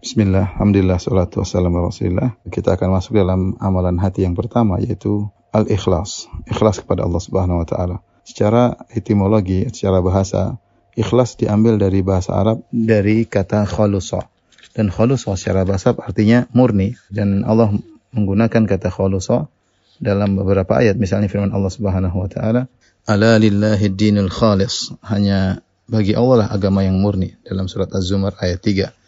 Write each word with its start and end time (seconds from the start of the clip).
Bismillah, 0.00 0.56
Alhamdulillah, 0.56 0.96
salatu 0.96 1.44
wassalamu 1.44 1.84
rasulillah. 1.84 2.32
Kita 2.48 2.72
akan 2.72 2.88
masuk 2.88 3.20
dalam 3.20 3.60
amalan 3.60 4.00
hati 4.00 4.24
yang 4.24 4.32
pertama 4.32 4.80
yaitu 4.80 5.28
al-ikhlas. 5.52 6.24
Ikhlas 6.48 6.80
kepada 6.80 7.04
Allah 7.04 7.20
Subhanahu 7.20 7.60
wa 7.60 7.68
taala. 7.68 8.00
Secara 8.24 8.80
etimologi, 8.96 9.68
secara 9.68 10.00
bahasa, 10.00 10.56
ikhlas 10.96 11.36
diambil 11.36 11.76
dari 11.76 12.00
bahasa 12.00 12.32
Arab 12.32 12.64
dari 12.72 13.28
kata 13.28 13.68
khulusa. 13.68 14.24
Dan 14.72 14.88
khulusa 14.88 15.36
secara 15.36 15.68
bahasa 15.68 15.92
artinya 15.92 16.48
murni 16.56 16.96
dan 17.12 17.44
Allah 17.44 17.68
menggunakan 18.16 18.64
kata 18.64 18.88
khulusa 18.88 19.52
dalam 20.00 20.32
beberapa 20.32 20.80
ayat 20.80 20.96
misalnya 20.96 21.28
firman 21.28 21.52
Allah 21.52 21.68
Subhanahu 21.68 22.24
wa 22.24 22.28
taala, 22.32 22.72
"Ala 23.04 23.36
lillahi 23.36 23.92
dinul 23.92 24.32
khalis." 24.32 24.96
Hanya 25.04 25.60
bagi 25.84 26.16
Allah 26.16 26.48
lah 26.48 26.48
agama 26.56 26.88
yang 26.88 26.96
murni 26.96 27.36
dalam 27.44 27.68
surat 27.68 27.92
Az-Zumar 27.92 28.40
ayat 28.40 28.64
3. 28.64 28.99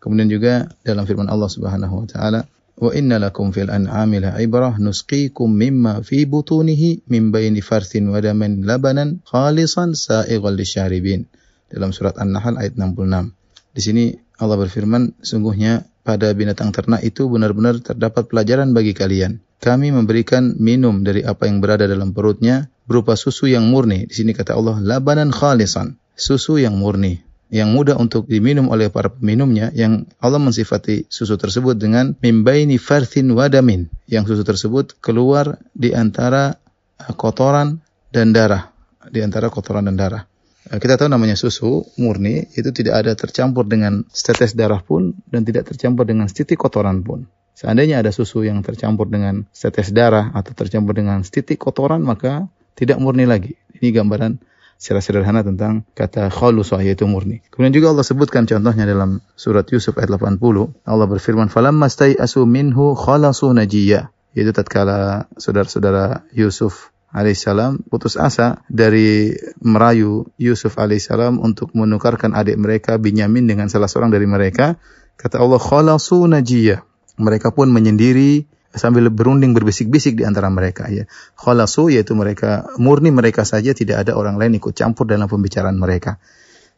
Kemudian 0.00 0.32
juga 0.32 0.64
dalam 0.80 1.04
firman 1.04 1.28
Allah 1.28 1.52
Subhanahu 1.52 1.94
wa 2.02 2.06
taala, 2.08 2.40
"Wa 2.80 2.96
inna 2.96 3.20
lakum 3.20 3.52
fil 3.52 3.68
an'ami 3.68 4.24
la'ibrah 4.24 4.80
nusqikum 4.80 5.52
mimma 5.52 6.00
fi 6.00 6.24
butunihi 6.24 7.04
min 7.12 7.28
baini 7.28 7.60
farthin 7.60 8.08
wa 8.08 8.16
damin 8.24 8.64
labanan 8.64 9.20
khalisan 9.28 9.92
lisyaribin." 9.92 11.28
Dalam 11.68 11.92
surat 11.92 12.16
An-Nahl 12.16 12.56
ayat 12.56 12.80
66. 12.80 13.36
Di 13.76 13.80
sini 13.84 14.04
Allah 14.40 14.56
berfirman, 14.56 15.20
sungguhnya 15.20 15.84
pada 16.02 16.32
binatang 16.32 16.72
ternak 16.72 17.04
itu 17.04 17.28
benar-benar 17.28 17.78
terdapat 17.84 18.26
pelajaran 18.26 18.72
bagi 18.72 18.96
kalian. 18.96 19.44
Kami 19.60 19.92
memberikan 19.92 20.56
minum 20.56 21.04
dari 21.04 21.20
apa 21.22 21.44
yang 21.44 21.60
berada 21.60 21.84
dalam 21.84 22.16
perutnya 22.16 22.72
berupa 22.88 23.14
susu 23.20 23.52
yang 23.52 23.68
murni. 23.68 24.08
Di 24.08 24.24
sini 24.24 24.32
kata 24.32 24.56
Allah, 24.56 24.80
labanan 24.80 25.28
khalisan. 25.28 26.00
Susu 26.16 26.56
yang 26.56 26.80
murni 26.80 27.29
yang 27.50 27.74
mudah 27.74 27.98
untuk 27.98 28.30
diminum 28.30 28.70
oleh 28.70 28.88
para 28.94 29.10
peminumnya 29.10 29.74
yang 29.74 30.06
Allah 30.22 30.38
mensifati 30.38 31.10
susu 31.10 31.34
tersebut 31.34 31.74
dengan 31.74 32.14
mimbaini 32.22 32.78
farthin 32.78 33.34
wadamin 33.34 33.90
yang 34.06 34.22
susu 34.22 34.46
tersebut 34.46 35.02
keluar 35.02 35.58
di 35.74 35.90
antara 35.90 36.54
uh, 37.02 37.14
kotoran 37.18 37.82
dan 38.14 38.30
darah 38.30 38.70
di 39.10 39.18
antara 39.18 39.50
kotoran 39.50 39.90
dan 39.90 39.98
darah. 39.98 40.22
Uh, 40.70 40.78
kita 40.78 40.94
tahu 40.94 41.10
namanya 41.10 41.34
susu 41.34 41.82
murni 41.98 42.46
itu 42.54 42.70
tidak 42.70 43.02
ada 43.02 43.12
tercampur 43.18 43.66
dengan 43.66 44.06
setetes 44.14 44.54
darah 44.54 44.78
pun 44.78 45.18
dan 45.26 45.42
tidak 45.42 45.66
tercampur 45.74 46.06
dengan 46.06 46.30
setitik 46.30 46.62
kotoran 46.62 47.02
pun. 47.02 47.26
Seandainya 47.58 48.00
ada 48.00 48.14
susu 48.14 48.46
yang 48.46 48.62
tercampur 48.62 49.10
dengan 49.10 49.44
setetes 49.50 49.90
darah 49.90 50.30
atau 50.32 50.54
tercampur 50.54 50.94
dengan 50.94 51.26
setitik 51.26 51.58
kotoran 51.58 52.00
maka 52.00 52.46
tidak 52.78 53.02
murni 53.02 53.26
lagi. 53.26 53.58
Ini 53.74 53.90
gambaran 53.90 54.38
secara 54.80 55.04
sederhana 55.04 55.44
tentang 55.44 55.84
kata 55.92 56.32
khalusah 56.32 56.80
yaitu 56.80 57.04
murni. 57.04 57.44
Kemudian 57.52 57.76
juga 57.76 57.92
Allah 57.92 58.06
sebutkan 58.08 58.48
contohnya 58.48 58.88
dalam 58.88 59.20
surat 59.36 59.68
Yusuf 59.68 60.00
ayat 60.00 60.08
80. 60.16 60.40
Allah 60.88 61.06
berfirman, 61.06 61.52
"Falamma 61.52 61.92
asu 61.92 62.48
minhu 62.48 62.96
khalasu 62.96 63.52
najiyya." 63.52 64.08
Yaitu 64.32 64.56
tatkala 64.56 65.28
saudara-saudara 65.36 66.24
Yusuf 66.32 66.88
alaihissalam 67.12 67.90
putus 67.90 68.16
asa 68.16 68.62
dari 68.70 69.34
merayu 69.60 70.30
Yusuf 70.40 70.78
alaihissalam 70.80 71.42
untuk 71.42 71.74
menukarkan 71.76 72.32
adik 72.32 72.56
mereka 72.56 72.96
Binyamin 72.96 73.44
dengan 73.44 73.68
salah 73.68 73.90
seorang 73.90 74.08
dari 74.08 74.24
mereka. 74.24 74.80
Kata 75.20 75.36
Allah, 75.44 75.60
khalasu 75.60 76.24
najiyya. 76.24 76.80
Mereka 77.20 77.52
pun 77.52 77.68
menyendiri 77.68 78.48
sambil 78.70 79.10
berunding 79.10 79.50
berbisik-bisik 79.56 80.20
di 80.20 80.22
antara 80.22 80.46
mereka 80.52 80.86
ya. 80.86 81.08
Khalasu 81.34 81.90
yaitu 81.90 82.14
mereka 82.14 82.70
murni 82.78 83.10
mereka 83.10 83.42
saja 83.42 83.74
tidak 83.74 84.06
ada 84.06 84.14
orang 84.14 84.38
lain 84.38 84.58
ikut 84.58 84.76
campur 84.76 85.10
dalam 85.10 85.26
pembicaraan 85.26 85.74
mereka. 85.74 86.22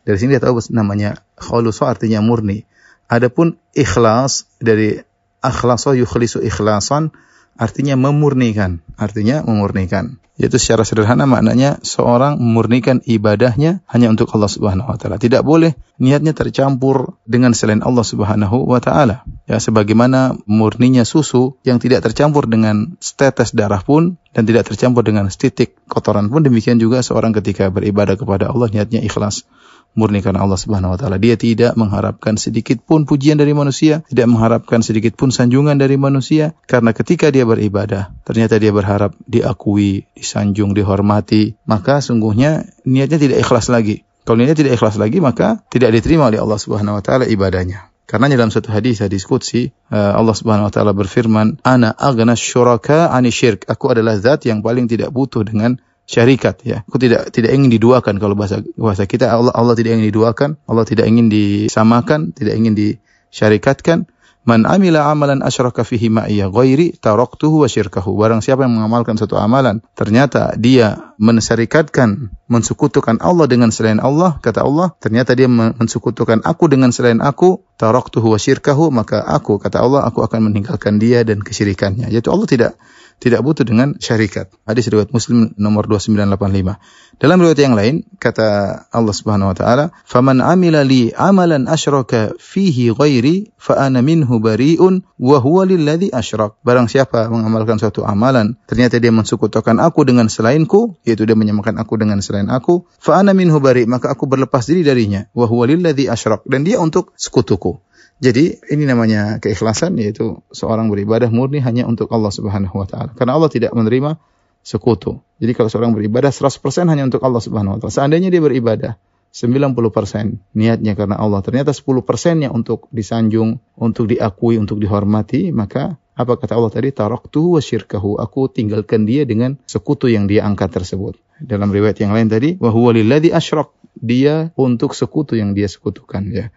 Dari 0.03 0.19
sini 0.19 0.35
kita 0.35 0.51
tahu 0.51 0.59
namanya 0.73 1.20
khalasu 1.37 1.85
artinya 1.85 2.25
murni. 2.25 2.65
Adapun 3.13 3.61
ikhlas 3.77 4.48
dari 4.57 4.98
akhlaso 5.45 5.93
yukhlisu 5.93 6.41
ikhlasan 6.41 7.13
artinya 7.59 7.98
memurnikan, 7.98 8.81
artinya 8.97 9.45
memurnikan. 9.45 10.22
Yaitu 10.41 10.56
secara 10.56 10.83
sederhana 10.88 11.28
maknanya 11.28 11.77
seorang 11.84 12.40
memurnikan 12.40 13.05
ibadahnya 13.05 13.84
hanya 13.84 14.08
untuk 14.08 14.33
Allah 14.33 14.48
Subhanahu 14.48 14.89
wa 14.89 14.96
taala. 14.96 15.20
Tidak 15.20 15.45
boleh 15.45 15.77
niatnya 16.01 16.33
tercampur 16.33 17.20
dengan 17.29 17.52
selain 17.52 17.84
Allah 17.84 18.01
Subhanahu 18.01 18.64
wa 18.64 18.80
taala. 18.80 19.29
Ya 19.45 19.61
sebagaimana 19.61 20.40
murninya 20.48 21.05
susu 21.05 21.61
yang 21.68 21.77
tidak 21.77 22.08
tercampur 22.08 22.48
dengan 22.48 22.96
setetes 22.96 23.52
darah 23.52 23.84
pun 23.84 24.17
dan 24.33 24.48
tidak 24.48 24.69
tercampur 24.69 25.05
dengan 25.05 25.29
setitik 25.29 25.77
kotoran 25.89 26.33
pun 26.33 26.45
demikian 26.45 26.81
juga 26.81 27.05
seorang 27.05 27.37
ketika 27.37 27.69
beribadah 27.69 28.17
kepada 28.17 28.48
Allah 28.48 28.69
niatnya 28.73 29.05
ikhlas 29.05 29.45
murni 29.93 30.25
karena 30.25 30.45
Allah 30.45 30.57
Subhanahu 30.57 30.97
wa 30.97 30.98
taala. 30.98 31.20
Dia 31.20 31.37
tidak 31.37 31.77
mengharapkan 31.77 32.41
sedikit 32.41 32.81
pun 32.81 33.05
pujian 33.05 33.37
dari 33.37 33.53
manusia, 33.53 34.01
tidak 34.09 34.27
mengharapkan 34.33 34.81
sedikit 34.81 35.17
pun 35.17 35.29
sanjungan 35.29 35.77
dari 35.77 36.01
manusia 36.01 36.57
karena 36.65 36.97
ketika 36.97 37.29
dia 37.29 37.45
beribadah, 37.45 38.13
ternyata 38.25 38.57
dia 38.57 38.73
berharap 38.73 39.13
diakui, 39.29 40.09
disanjung, 40.17 40.73
dihormati, 40.73 41.61
maka 41.69 42.01
sungguhnya 42.01 42.64
niatnya 42.89 43.20
tidak 43.20 43.39
ikhlas 43.45 43.69
lagi. 43.69 44.05
Kalau 44.23 44.39
niatnya 44.39 44.59
tidak 44.64 44.73
ikhlas 44.81 44.97
lagi, 44.97 45.19
maka 45.19 45.61
tidak 45.69 45.93
diterima 45.93 46.31
oleh 46.31 46.41
Allah 46.41 46.59
Subhanahu 46.59 46.99
wa 46.99 47.03
taala 47.05 47.29
ibadahnya. 47.29 47.92
Karena 48.02 48.29
dalam 48.29 48.51
satu 48.51 48.68
hadis 48.74 49.01
hadis 49.01 49.24
qudsi 49.24 49.70
eh, 49.70 50.13
Allah 50.13 50.35
Subhanahu 50.35 50.68
wa 50.68 50.73
taala 50.74 50.92
berfirman, 50.92 51.63
"Ana 51.63 51.95
aghna 51.95 52.35
syuraka 52.35 53.08
'ani 53.08 53.30
syirk." 53.30 53.64
Aku 53.70 53.95
adalah 53.95 54.18
zat 54.18 54.45
yang 54.45 54.61
paling 54.61 54.90
tidak 54.90 55.14
butuh 55.14 55.46
dengan 55.46 55.79
syarikat 56.05 56.61
ya. 56.67 56.83
Aku 56.85 56.98
tidak 56.98 57.30
tidak 57.30 57.55
ingin 57.55 57.70
diduakan 57.70 58.18
kalau 58.18 58.35
bahasa 58.35 58.61
bahasa 58.74 59.07
kita 59.07 59.30
Allah 59.30 59.55
Allah 59.55 59.74
tidak 59.79 59.96
ingin 59.96 60.11
diduakan, 60.11 60.51
Allah 60.67 60.85
tidak 60.85 61.07
ingin 61.07 61.30
disamakan, 61.30 62.35
tidak 62.35 62.58
ingin 62.58 62.74
disyarikatkan. 62.74 64.11
Man 64.42 64.67
amila 64.67 65.07
amalan 65.07 65.39
asyraka 65.39 65.86
fihi 65.86 66.11
ma'iyya 66.11 66.51
ghairi 66.51 66.98
taraktuhu 66.98 67.63
wa 67.63 67.69
syirkahu. 67.70 68.19
Barang 68.19 68.42
siapa 68.42 68.67
yang 68.67 68.75
mengamalkan 68.75 69.14
satu 69.14 69.39
amalan, 69.39 69.79
ternyata 69.95 70.58
dia 70.58 71.14
mensyarikatkan, 71.23 72.35
mensekutukan 72.51 73.23
Allah 73.23 73.47
dengan 73.47 73.70
selain 73.70 74.02
Allah, 74.02 74.42
kata 74.42 74.67
Allah, 74.67 74.98
ternyata 74.98 75.39
dia 75.39 75.47
mensekutukan 75.47 76.42
aku 76.42 76.67
dengan 76.67 76.91
selain 76.91 77.23
aku, 77.23 77.63
taraktuhu 77.79 78.35
wa 78.35 78.39
syirkahu, 78.42 78.91
maka 78.91 79.23
aku, 79.23 79.63
kata 79.63 79.79
Allah, 79.79 80.11
aku 80.11 80.27
akan 80.27 80.51
meninggalkan 80.51 80.98
dia 80.98 81.23
dan 81.23 81.39
kesyirikannya. 81.39 82.11
Yaitu 82.11 82.35
Allah 82.35 82.48
tidak 82.51 82.73
tidak 83.22 83.46
butuh 83.46 83.62
dengan 83.62 83.94
syarikat. 84.02 84.50
Hadis 84.66 84.90
riwayat 84.90 85.14
Muslim 85.14 85.55
nomor 85.55 85.86
2985. 85.86 86.83
Dalam 87.22 87.38
riwayat 87.38 87.60
yang 87.62 87.78
lain 87.78 88.02
kata 88.18 88.46
Allah 88.90 89.14
Subhanahu 89.14 89.55
wa 89.55 89.56
taala, 89.56 89.84
"Faman 90.02 90.42
amila 90.42 90.83
li 90.83 91.14
amalan 91.14 91.70
asyraka 91.70 92.34
fihi 92.42 92.90
ghairi 92.90 93.55
fa 93.55 93.78
ana 93.78 94.02
minhu 94.02 94.42
bari'un 94.42 95.06
wa 95.22 95.38
huwa 95.38 95.62
lilladzi 95.62 96.10
asyrak." 96.10 96.58
Barang 96.66 96.90
siapa 96.90 97.30
mengamalkan 97.30 97.78
suatu 97.78 98.02
amalan, 98.02 98.58
ternyata 98.66 98.98
dia 98.98 99.14
mensekutukan 99.14 99.78
aku 99.78 100.02
dengan 100.02 100.27
selainku, 100.27 100.98
yaitu 101.06 101.22
dia 101.22 101.39
menyamakan 101.39 101.78
aku 101.78 101.94
dengan 101.94 102.18
selain 102.18 102.50
aku, 102.50 102.90
fa 102.98 103.22
ana 103.22 103.30
minhu 103.39 103.62
bari', 103.62 103.86
maka 103.86 104.10
aku 104.10 104.27
berlepas 104.27 104.66
diri 104.66 104.83
darinya, 104.83 105.30
wa 105.30 105.46
huwa 105.46 105.70
lilladzi 105.70 106.10
asyrak. 106.10 106.42
Dan 106.50 106.66
dia 106.66 106.83
untuk 106.83 107.14
sekutuku. 107.14 107.78
Jadi 108.22 108.62
ini 108.70 108.86
namanya 108.86 109.42
keikhlasan 109.42 109.98
yaitu 109.98 110.46
seorang 110.55 110.86
beribadah 110.86 111.27
murni 111.27 111.58
hanya 111.58 111.90
untuk 111.90 112.06
Allah 112.14 112.30
Subhanahu 112.30 112.78
wa 112.78 112.86
taala. 112.86 113.10
Karena 113.18 113.34
Allah 113.34 113.50
tidak 113.50 113.74
menerima 113.74 114.14
sekutu. 114.62 115.18
Jadi 115.42 115.52
kalau 115.58 115.66
seorang 115.66 115.90
beribadah 115.90 116.30
100% 116.30 116.62
hanya 116.86 117.02
untuk 117.02 117.18
Allah 117.27 117.42
Subhanahu 117.42 117.77
wa 117.77 117.78
taala. 117.83 117.90
Seandainya 117.90 118.30
dia 118.30 118.38
beribadah 118.38 118.94
90% 119.34 120.55
niatnya 120.55 120.92
karena 120.94 121.16
Allah, 121.18 121.40
ternyata 121.40 121.72
10%-nya 121.72 122.52
untuk 122.52 122.86
disanjung, 122.92 123.58
untuk 123.74 124.06
diakui, 124.06 124.60
untuk 124.60 124.77
dihormati, 124.78 125.50
maka 125.50 125.96
apa 126.12 126.36
kata 126.36 126.52
Allah 126.54 126.68
tadi? 126.68 126.92
Taraktu 126.92 127.56
wa 127.56 127.60
syirkahu. 127.64 128.20
Aku 128.20 128.52
tinggalkan 128.52 129.08
dia 129.08 129.25
dengan 129.25 129.56
sekutu 129.64 130.12
yang 130.12 130.28
dia 130.28 130.44
angkat 130.44 130.70
tersebut. 130.70 131.16
Dalam 131.40 131.72
riwayat 131.72 131.99
yang 131.99 132.12
lain 132.12 132.28
tadi, 132.28 132.60
wa 132.60 132.69
huwa 132.70 132.93
lilladzi 132.93 133.32
asyrak. 133.32 133.72
Dia 133.93 134.52
untuk 134.56 134.96
sekutu 134.96 135.37
yang 135.37 135.56
dia 135.56 135.69
sekutukan 135.69 136.25
ya. 136.32 136.49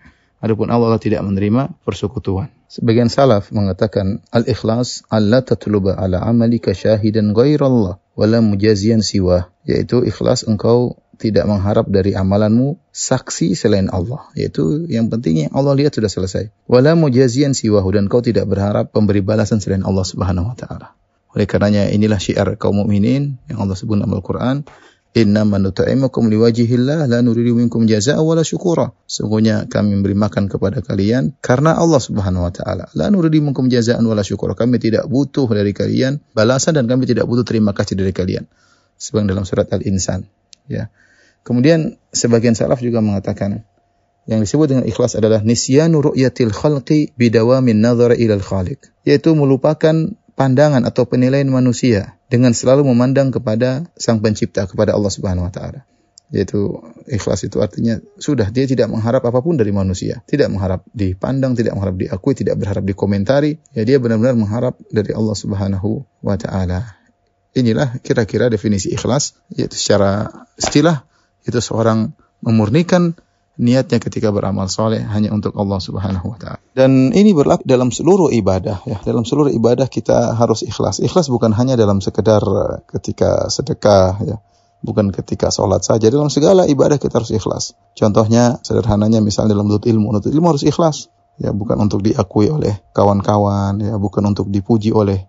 Adapun 0.43 0.69
Allah, 0.69 0.93
Allah 0.93 1.01
tidak 1.01 1.23
menerima 1.23 1.73
persekutuan. 1.87 2.51
Sebagian 2.65 3.07
salaf 3.07 3.53
mengatakan 3.55 4.25
al-ikhlas 4.33 5.05
Allah 5.07 5.45
tatluba 5.45 5.95
ala 5.95 6.19
amalika 6.25 6.75
syahidan 6.75 7.31
ghairallah 7.31 8.01
wala 8.17 8.37
mujazian 8.41 8.99
siwa 9.05 9.53
yaitu 9.63 10.01
ikhlas 10.03 10.43
engkau 10.43 10.99
tidak 11.15 11.47
mengharap 11.47 11.87
dari 11.87 12.11
amalanmu 12.11 12.75
saksi 12.91 13.55
selain 13.55 13.87
Allah. 13.87 14.27
Yaitu 14.35 14.85
yang 14.91 15.07
pentingnya 15.07 15.51
Allah 15.55 15.73
lihat 15.75 15.95
sudah 15.95 16.11
selesai. 16.11 16.51
Wala 16.67 16.93
mujazian 16.99 17.55
siwahu 17.55 17.87
dan 17.95 18.11
kau 18.11 18.19
tidak 18.19 18.45
berharap 18.51 18.91
pemberi 18.91 19.23
balasan 19.23 19.63
selain 19.63 19.87
Allah 19.87 20.03
Subhanahu 20.03 20.51
wa 20.51 20.55
taala. 20.59 20.87
Oleh 21.35 21.47
karenanya 21.47 21.91
inilah 21.91 22.19
syiar 22.19 22.55
kaum 22.55 22.79
mukminin 22.79 23.39
yang 23.51 23.59
Allah 23.59 23.75
sebut 23.75 23.99
dalam 23.99 24.11
Al-Qur'an 24.15 24.63
Inna 25.15 25.47
nut'imukum 25.47 26.27
liwajihillah 26.27 27.07
la 27.07 27.23
nuridu 27.23 27.55
minkum 27.55 27.87
jazaa'a 27.87 28.19
wala 28.19 28.43
syukura. 28.43 28.91
Sungguhnya 29.07 29.63
kami 29.71 29.95
memberi 29.95 30.11
makan 30.11 30.51
kepada 30.51 30.83
kalian 30.83 31.39
karena 31.39 31.71
Allah 31.71 32.03
Subhanahu 32.03 32.43
wa 32.43 32.51
taala. 32.51 32.91
La 32.99 33.07
nuridu 33.07 33.39
minkum 33.39 33.71
jazaa'an 33.71 34.03
wala 34.03 34.27
syukura. 34.27 34.59
Kami 34.59 34.75
tidak 34.75 35.07
butuh 35.07 35.47
dari 35.47 35.71
kalian 35.71 36.19
balasan 36.35 36.75
dan 36.75 36.91
kami 36.91 37.07
tidak 37.07 37.31
butuh 37.31 37.47
terima 37.47 37.71
kasih 37.71 37.95
dari 37.95 38.11
kalian. 38.11 38.43
Sebagaimana 38.99 39.31
dalam 39.31 39.45
surat 39.47 39.71
Al-Insan, 39.71 40.27
ya. 40.67 40.91
Kemudian 41.47 41.95
sebagian 42.11 42.55
salaf 42.55 42.83
juga 42.83 42.99
mengatakan 42.99 43.63
Yang 44.25 44.49
disebut 44.49 44.67
dengan 44.67 44.85
ikhlas 44.89 45.13
adalah 45.13 45.45
nisyanu 45.45 46.01
ru'yatil 46.01 46.49
khalqi 46.49 47.13
bidawamin 47.13 47.77
nazara 47.77 48.17
ilal 48.17 48.41
khaliq. 48.41 48.81
Yaitu 49.05 49.37
melupakan 49.37 50.17
pandangan 50.33 50.81
atau 50.83 51.05
penilaian 51.05 51.45
manusia 51.47 52.14
dengan 52.25 52.51
selalu 52.53 52.87
memandang 52.89 53.29
kepada 53.29 53.85
sang 53.95 54.21
pencipta, 54.21 54.65
kepada 54.65 54.97
Allah 54.97 55.11
Subhanahu 55.13 55.45
wa 55.47 55.53
taala. 55.53 55.85
Yaitu 56.33 56.81
ikhlas 57.05 57.45
itu 57.45 57.61
artinya 57.61 58.01
sudah 58.17 58.49
dia 58.49 58.65
tidak 58.65 58.89
mengharap 58.89 59.21
apa 59.29 59.45
pun 59.45 59.61
dari 59.61 59.69
manusia, 59.69 60.25
tidak 60.25 60.49
mengharap 60.49 60.81
dipandang, 60.89 61.53
tidak 61.53 61.77
mengharap 61.77 62.01
diakui, 62.01 62.33
tidak 62.33 62.57
berharap 62.57 62.81
dikomentari, 62.81 63.61
ya 63.77 63.85
dia 63.85 64.01
benar-benar 64.01 64.33
mengharap 64.33 64.73
dari 64.89 65.13
Allah 65.13 65.37
Subhanahu 65.37 66.01
wa 66.25 66.35
taala. 66.35 66.97
Inilah 67.55 68.01
kira-kira 68.01 68.49
definisi 68.49 68.91
ikhlas, 68.91 69.37
yaitu 69.53 69.77
secara 69.77 70.27
istilah 70.57 71.05
itu 71.45 71.61
seorang 71.61 72.11
memurnikan 72.41 73.15
niatnya 73.55 74.03
ketika 74.03 74.31
beramal 74.35 74.67
soleh 74.67 75.03
hanya 75.03 75.31
untuk 75.31 75.55
Allah 75.55 75.79
Subhanahu 75.79 76.35
wa 76.35 76.37
taala. 76.39 76.59
Dan 76.75 77.15
ini 77.15 77.31
berlaku 77.31 77.63
dalam 77.63 77.91
seluruh 77.91 78.31
ibadah 78.35 78.83
ya. 78.83 78.99
Dalam 79.03 79.23
seluruh 79.23 79.51
ibadah 79.51 79.87
kita 79.87 80.35
harus 80.35 80.63
ikhlas. 80.67 80.99
Ikhlas 80.99 81.31
bukan 81.31 81.55
hanya 81.55 81.79
dalam 81.79 82.03
sekedar 82.03 82.43
eh, 82.43 82.83
ketika 82.91 83.47
sedekah 83.47 84.19
ya. 84.23 84.37
Bukan 84.83 85.09
ketika 85.15 85.49
sholat 85.49 85.81
saja. 85.81 86.11
Dalam 86.11 86.27
segala 86.29 86.67
ibadah 86.67 86.99
kita 86.99 87.23
harus 87.23 87.31
ikhlas. 87.31 87.73
Contohnya 87.95 88.59
sederhananya 88.61 89.23
misalnya 89.23 89.57
dalam 89.57 89.71
menuntut 89.71 89.87
ilmu. 89.87 90.13
Menuntut 90.13 90.31
ilmu 90.35 90.47
harus 90.51 90.67
ikhlas. 90.67 91.09
Ya, 91.35 91.51
bukan 91.51 91.75
untuk 91.83 91.99
diakui 91.99 92.47
oleh 92.47 92.79
kawan-kawan, 92.95 93.75
ya, 93.83 93.99
bukan 93.99 94.23
untuk 94.23 94.47
dipuji 94.47 94.95
oleh 94.95 95.27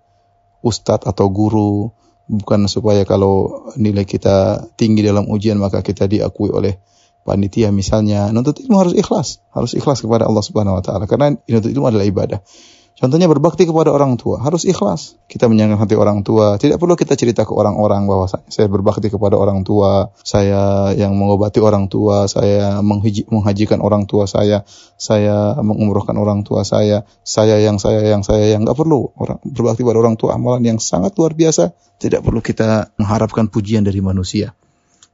ustadz 0.63 1.03
atau 1.03 1.27
guru, 1.35 1.91
bukan 2.31 2.67
supaya 2.67 3.07
kalau 3.07 3.67
nilai 3.79 4.03
kita 4.03 4.67
tinggi 4.75 5.03
dalam 5.03 5.31
ujian 5.31 5.59
maka 5.59 5.83
kita 5.83 6.11
diakui 6.11 6.51
oleh 6.51 6.79
panitia 7.27 7.75
misalnya, 7.75 8.31
nuntut 8.31 8.63
ilmu 8.63 8.79
harus 8.79 8.95
ikhlas, 8.95 9.43
harus 9.51 9.75
ikhlas 9.75 9.99
kepada 9.99 10.31
Allah 10.31 10.47
Subhanahu 10.47 10.79
wa 10.79 10.83
taala 10.87 11.11
karena 11.11 11.35
nuntut 11.35 11.75
ilmu 11.75 11.91
adalah 11.91 12.07
ibadah. 12.07 12.39
Contohnya 12.97 13.29
berbakti 13.29 13.69
kepada 13.69 13.93
orang 13.93 14.17
tua, 14.17 14.41
harus 14.41 14.65
ikhlas. 14.65 15.21
Kita 15.29 15.53
menyenangkan 15.53 15.85
hati 15.85 16.01
orang 16.01 16.25
tua. 16.25 16.57
Tidak 16.57 16.81
perlu 16.81 16.97
kita 16.97 17.13
cerita 17.13 17.45
ke 17.45 17.53
orang-orang 17.53 18.09
bahwa 18.09 18.25
saya 18.25 18.73
berbakti 18.73 19.13
kepada 19.13 19.37
orang 19.37 19.69
tua, 19.69 20.17
saya 20.25 20.97
yang 20.97 21.13
mengobati 21.13 21.61
orang 21.61 21.93
tua, 21.93 22.25
saya 22.25 22.81
menghaji, 22.81 23.29
menghajikan 23.29 23.85
orang 23.85 24.09
tua 24.09 24.25
saya, 24.25 24.65
saya 24.97 25.61
mengumrohkan 25.61 26.17
orang 26.17 26.41
tua 26.41 26.65
saya, 26.65 27.05
saya 27.21 27.61
yang 27.61 27.77
saya 27.77 28.01
yang 28.01 28.25
saya 28.25 28.57
yang 28.57 28.65
nggak 28.65 28.81
perlu. 28.81 29.13
Orang 29.13 29.45
berbakti 29.45 29.85
kepada 29.85 30.01
orang 30.01 30.17
tua 30.17 30.33
amalan 30.33 30.65
yang 30.65 30.79
sangat 30.81 31.13
luar 31.21 31.37
biasa. 31.37 31.77
Tidak 32.01 32.25
perlu 32.25 32.41
kita 32.41 32.97
mengharapkan 32.97 33.53
pujian 33.53 33.85
dari 33.85 34.01
manusia. 34.01 34.57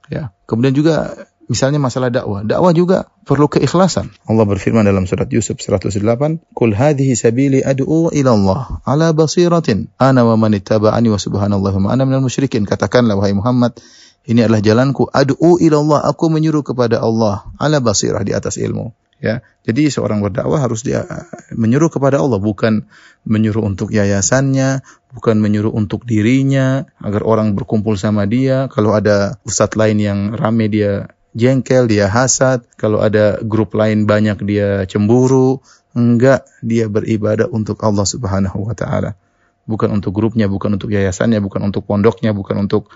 Ya. 0.06 0.30
Kemudian 0.46 0.70
juga 0.70 1.18
Misalnya 1.52 1.76
masalah 1.76 2.08
dakwah. 2.08 2.40
Dakwah 2.48 2.72
juga 2.72 3.12
perlu 3.28 3.44
keikhlasan. 3.44 4.08
Allah 4.24 4.48
berfirman 4.48 4.88
dalam 4.88 5.04
surat 5.04 5.28
Yusuf 5.28 5.60
108, 5.60 6.40
"Qul 6.56 6.72
hadhihi 6.72 7.12
sabili 7.12 7.60
ad'u 7.60 8.08
ila 8.08 8.30
Allah 8.32 8.60
ala 8.88 9.12
basiratin 9.12 9.92
ana 10.00 10.24
wa 10.24 10.40
man 10.40 10.56
ittaba'ani 10.56 11.12
wa 11.12 11.20
subhanallahi 11.20 11.76
wa 11.76 11.92
ana 11.92 12.08
minal 12.08 12.24
musyrikin." 12.24 12.64
Katakanlah 12.64 13.20
wahai 13.20 13.36
Muhammad, 13.36 13.76
ini 14.24 14.40
adalah 14.40 14.64
jalanku 14.64 15.12
ad'u 15.12 15.60
ila 15.60 15.76
Allah, 15.76 16.00
aku 16.08 16.32
menyuruh 16.32 16.64
kepada 16.64 17.04
Allah 17.04 17.44
ala 17.60 17.84
basirah 17.84 18.24
di 18.24 18.32
atas 18.32 18.56
ilmu. 18.56 18.96
Ya, 19.22 19.38
jadi 19.62 19.86
seorang 19.86 20.18
berdakwah 20.18 20.58
harus 20.58 20.82
dia 20.82 21.06
menyuruh 21.54 21.94
kepada 21.94 22.18
Allah, 22.18 22.42
bukan 22.42 22.90
menyuruh 23.22 23.62
untuk 23.62 23.94
yayasannya, 23.94 24.82
bukan 25.14 25.38
menyuruh 25.38 25.70
untuk 25.70 26.02
dirinya 26.02 26.90
agar 26.98 27.22
orang 27.22 27.54
berkumpul 27.54 27.94
sama 27.94 28.26
dia. 28.26 28.66
Kalau 28.66 28.96
ada 28.96 29.38
ustadz 29.46 29.78
lain 29.78 30.02
yang 30.02 30.18
rame 30.34 30.66
dia 30.66 31.06
jengkel, 31.32 31.88
dia 31.88 32.08
hasad, 32.08 32.64
kalau 32.76 33.00
ada 33.00 33.40
grup 33.42 33.72
lain 33.76 34.04
banyak 34.04 34.38
dia 34.44 34.84
cemburu, 34.88 35.60
enggak 35.92 36.48
dia 36.64 36.88
beribadah 36.88 37.48
untuk 37.48 37.80
Allah 37.84 38.04
Subhanahu 38.04 38.68
wa 38.68 38.74
taala. 38.76 39.16
Bukan 39.64 39.92
untuk 39.94 40.12
grupnya, 40.16 40.50
bukan 40.50 40.76
untuk 40.76 40.90
yayasannya, 40.90 41.38
bukan 41.40 41.62
untuk 41.70 41.86
pondoknya, 41.86 42.34
bukan 42.34 42.66
untuk 42.66 42.90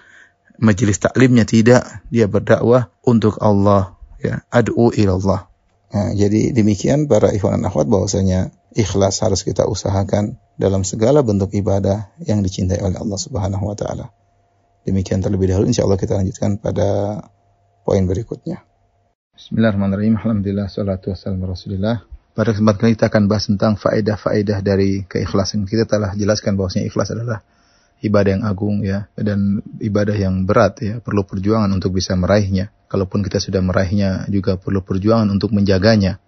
majelis 0.58 0.98
taklimnya 0.98 1.46
tidak, 1.46 2.04
dia 2.08 2.26
berdakwah 2.26 2.90
untuk 3.04 3.38
Allah 3.40 3.96
ya, 4.18 4.42
ad'u 4.50 4.90
ilallah. 4.92 5.46
Nah, 5.94 6.10
jadi 6.12 6.50
demikian 6.50 7.06
para 7.06 7.30
ikhwan 7.30 7.62
dan 7.62 7.70
akhwat 7.70 7.86
bahwasanya 7.86 8.50
ikhlas 8.74 9.22
harus 9.22 9.46
kita 9.46 9.64
usahakan 9.64 10.36
dalam 10.58 10.82
segala 10.82 11.22
bentuk 11.22 11.54
ibadah 11.54 12.10
yang 12.26 12.42
dicintai 12.42 12.82
oleh 12.82 12.98
Allah 12.98 13.16
Subhanahu 13.20 13.64
wa 13.70 13.76
taala. 13.78 14.10
Demikian 14.82 15.22
terlebih 15.22 15.50
dahulu 15.50 15.70
insyaallah 15.70 15.98
kita 15.98 16.18
lanjutkan 16.18 16.58
pada 16.58 17.20
poin 17.86 18.02
berikutnya. 18.02 18.66
Bismillahirrahmanirrahim. 19.38 20.18
Alhamdulillah 20.18 20.66
salatu 20.66 21.14
wassalamu 21.14 21.46
Rasulillah. 21.46 22.02
Pada 22.34 22.50
kesempatan 22.50 22.82
kali 22.82 22.92
kita 22.98 23.06
akan 23.06 23.30
bahas 23.30 23.46
tentang 23.46 23.78
faedah-faedah 23.78 24.58
dari 24.58 25.06
keikhlasan. 25.06 25.70
Kita 25.70 25.86
telah 25.86 26.18
jelaskan 26.18 26.58
bahwasanya 26.58 26.90
ikhlas 26.90 27.14
adalah 27.14 27.46
ibadah 28.02 28.30
yang 28.34 28.44
agung 28.44 28.82
ya 28.82 29.06
dan 29.14 29.62
ibadah 29.78 30.18
yang 30.18 30.44
berat 30.44 30.82
ya, 30.82 30.94
perlu 30.98 31.22
perjuangan 31.22 31.70
untuk 31.70 31.94
bisa 31.94 32.18
meraihnya. 32.18 32.74
Kalaupun 32.90 33.22
kita 33.22 33.38
sudah 33.38 33.62
meraihnya 33.62 34.26
juga 34.34 34.58
perlu 34.58 34.82
perjuangan 34.82 35.30
untuk 35.30 35.54
menjaganya. 35.54 36.18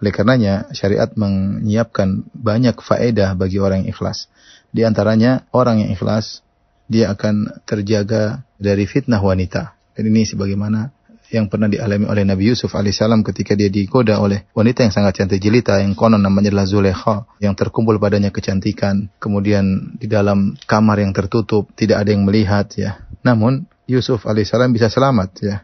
Oleh 0.00 0.14
karenanya 0.14 0.70
syariat 0.72 1.10
menyiapkan 1.12 2.24
banyak 2.32 2.78
faedah 2.80 3.34
bagi 3.34 3.58
orang 3.58 3.84
yang 3.84 3.92
ikhlas. 3.92 4.30
Di 4.70 4.86
antaranya 4.86 5.44
orang 5.50 5.82
yang 5.82 5.90
ikhlas 5.92 6.46
dia 6.86 7.10
akan 7.12 7.60
terjaga 7.66 8.46
dari 8.56 8.86
fitnah 8.86 9.20
wanita. 9.20 9.76
Dan 9.92 10.08
ini 10.08 10.24
sebagaimana 10.24 10.99
yang 11.30 11.46
pernah 11.46 11.70
dialami 11.70 12.10
oleh 12.10 12.26
Nabi 12.26 12.50
Yusuf 12.50 12.74
alaihissalam 12.74 13.22
ketika 13.22 13.54
dia 13.54 13.70
digoda 13.70 14.18
oleh 14.18 14.50
wanita 14.52 14.82
yang 14.82 14.94
sangat 14.94 15.22
cantik 15.22 15.38
jelita 15.38 15.78
yang 15.78 15.94
konon 15.94 16.18
namanya 16.18 16.50
adalah 16.50 16.66
Zulekha 16.66 17.26
yang 17.38 17.54
terkumpul 17.54 17.96
padanya 18.02 18.34
kecantikan. 18.34 19.08
Kemudian 19.22 19.96
di 19.96 20.10
dalam 20.10 20.58
kamar 20.66 21.00
yang 21.00 21.14
tertutup 21.14 21.70
tidak 21.78 22.02
ada 22.02 22.10
yang 22.10 22.26
melihat 22.26 22.66
ya. 22.74 23.06
Namun 23.22 23.70
Yusuf 23.86 24.26
alaihissalam 24.26 24.74
bisa 24.74 24.90
selamat 24.90 25.30
ya. 25.42 25.56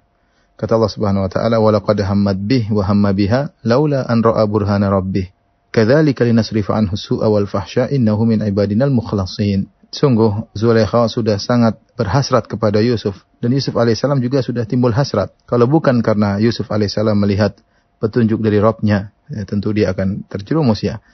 Kata 0.57 0.81
Allah 0.81 0.89
Subhanahu 0.89 1.29
wa 1.29 1.31
taala 1.31 1.57
walaqad 1.61 2.01
hammad 2.01 2.41
bih 2.41 2.73
wa 2.73 2.81
hamma 2.81 3.13
biha 3.13 3.53
laula 3.61 4.09
an 4.09 4.25
ra'a 4.25 4.41
burhana 4.49 4.89
rabbih. 4.89 5.29
Kadzalika 5.69 6.25
linasrifa 6.25 6.73
anhu 6.73 6.97
su'a 6.97 7.29
wal 7.29 7.45
fahsya 7.45 7.93
innahu 7.93 8.25
min 8.25 8.41
ibadinal 8.41 8.89
mukhlasin. 8.89 9.69
Sungguh 9.93 10.49
Zulekha 10.57 11.13
sudah 11.13 11.37
sangat 11.37 11.77
berhasrat 12.01 12.49
kepada 12.49 12.81
Yusuf 12.81 13.26
dan 13.37 13.51
Yusuf 13.53 13.77
alaihissalam 13.77 14.19
juga 14.25 14.41
sudah 14.41 14.65
timbul 14.65 14.97
hasrat. 14.97 15.33
Kalau 15.45 15.69
bukan 15.69 16.01
karena 16.01 16.41
Yusuf 16.41 16.73
alaihissalam 16.73 17.17
melihat 17.17 17.57
petunjuk 18.01 18.41
dari 18.41 18.61
Robnya, 18.61 19.13
ya, 19.29 19.45
tentu 19.45 19.77
dia 19.77 19.93
akan 19.93 20.25
terjerumus 20.29 20.81
ya. 20.85 21.05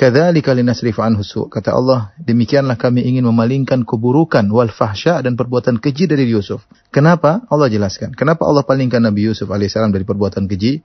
Kadzalika 0.00 0.56
linasrifa 0.56 1.04
anhu 1.04 1.20
Kata 1.52 1.76
Allah, 1.76 2.16
demikianlah 2.16 2.80
kami 2.80 3.04
ingin 3.04 3.20
memalingkan 3.28 3.84
keburukan 3.84 4.48
wal 4.48 4.72
fahsya 4.72 5.20
dan 5.20 5.36
perbuatan 5.36 5.76
keji 5.76 6.08
dari 6.08 6.24
Yusuf. 6.24 6.64
Kenapa? 6.88 7.44
Allah 7.52 7.68
jelaskan. 7.68 8.16
Kenapa 8.16 8.48
Allah 8.48 8.64
palingkan 8.64 9.04
Nabi 9.04 9.28
Yusuf 9.28 9.52
alaihissalam 9.52 9.92
dari 9.92 10.08
perbuatan 10.08 10.48
keji, 10.48 10.80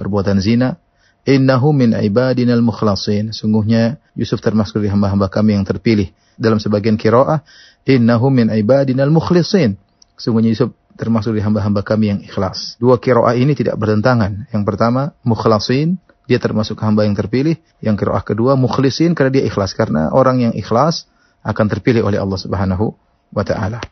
perbuatan 0.00 0.40
zina? 0.40 0.80
Innahu 1.28 1.76
min 1.76 1.92
ibadinal 1.92 2.64
mukhlasin. 2.64 3.36
Sungguhnya 3.36 4.00
Yusuf 4.16 4.40
termasuk 4.40 4.80
dari 4.80 4.88
hamba-hamba 4.88 5.28
kami 5.28 5.60
yang 5.60 5.68
terpilih 5.68 6.08
dalam 6.40 6.56
sebagian 6.56 6.96
kiroah, 6.96 7.44
innahu 7.84 8.32
min 8.32 8.48
ibadinal 8.48 9.12
mukhlisin. 9.12 9.76
Sungguhnya 10.14 10.54
Yusuf 10.54 10.72
termasuk 10.94 11.34
di 11.34 11.42
hamba-hamba 11.42 11.82
kami 11.82 12.14
yang 12.14 12.20
ikhlas. 12.22 12.78
Dua 12.78 13.02
kiroah 13.02 13.34
ini 13.34 13.58
tidak 13.58 13.74
bertentangan. 13.78 14.46
Yang 14.54 14.62
pertama, 14.62 15.14
mukhlasin, 15.26 15.98
dia 16.30 16.38
termasuk 16.38 16.78
hamba 16.80 17.04
yang 17.04 17.18
terpilih. 17.18 17.58
Yang 17.82 18.06
kiroah 18.06 18.22
kedua, 18.22 18.54
mukhlisin 18.54 19.12
karena 19.12 19.40
dia 19.40 19.44
ikhlas. 19.44 19.74
Karena 19.74 20.14
orang 20.14 20.40
yang 20.40 20.52
ikhlas 20.54 21.10
akan 21.44 21.66
terpilih 21.68 22.06
oleh 22.06 22.16
Allah 22.22 22.38
Subhanahu 22.40 22.94
wa 23.34 23.44
taala. 23.44 23.82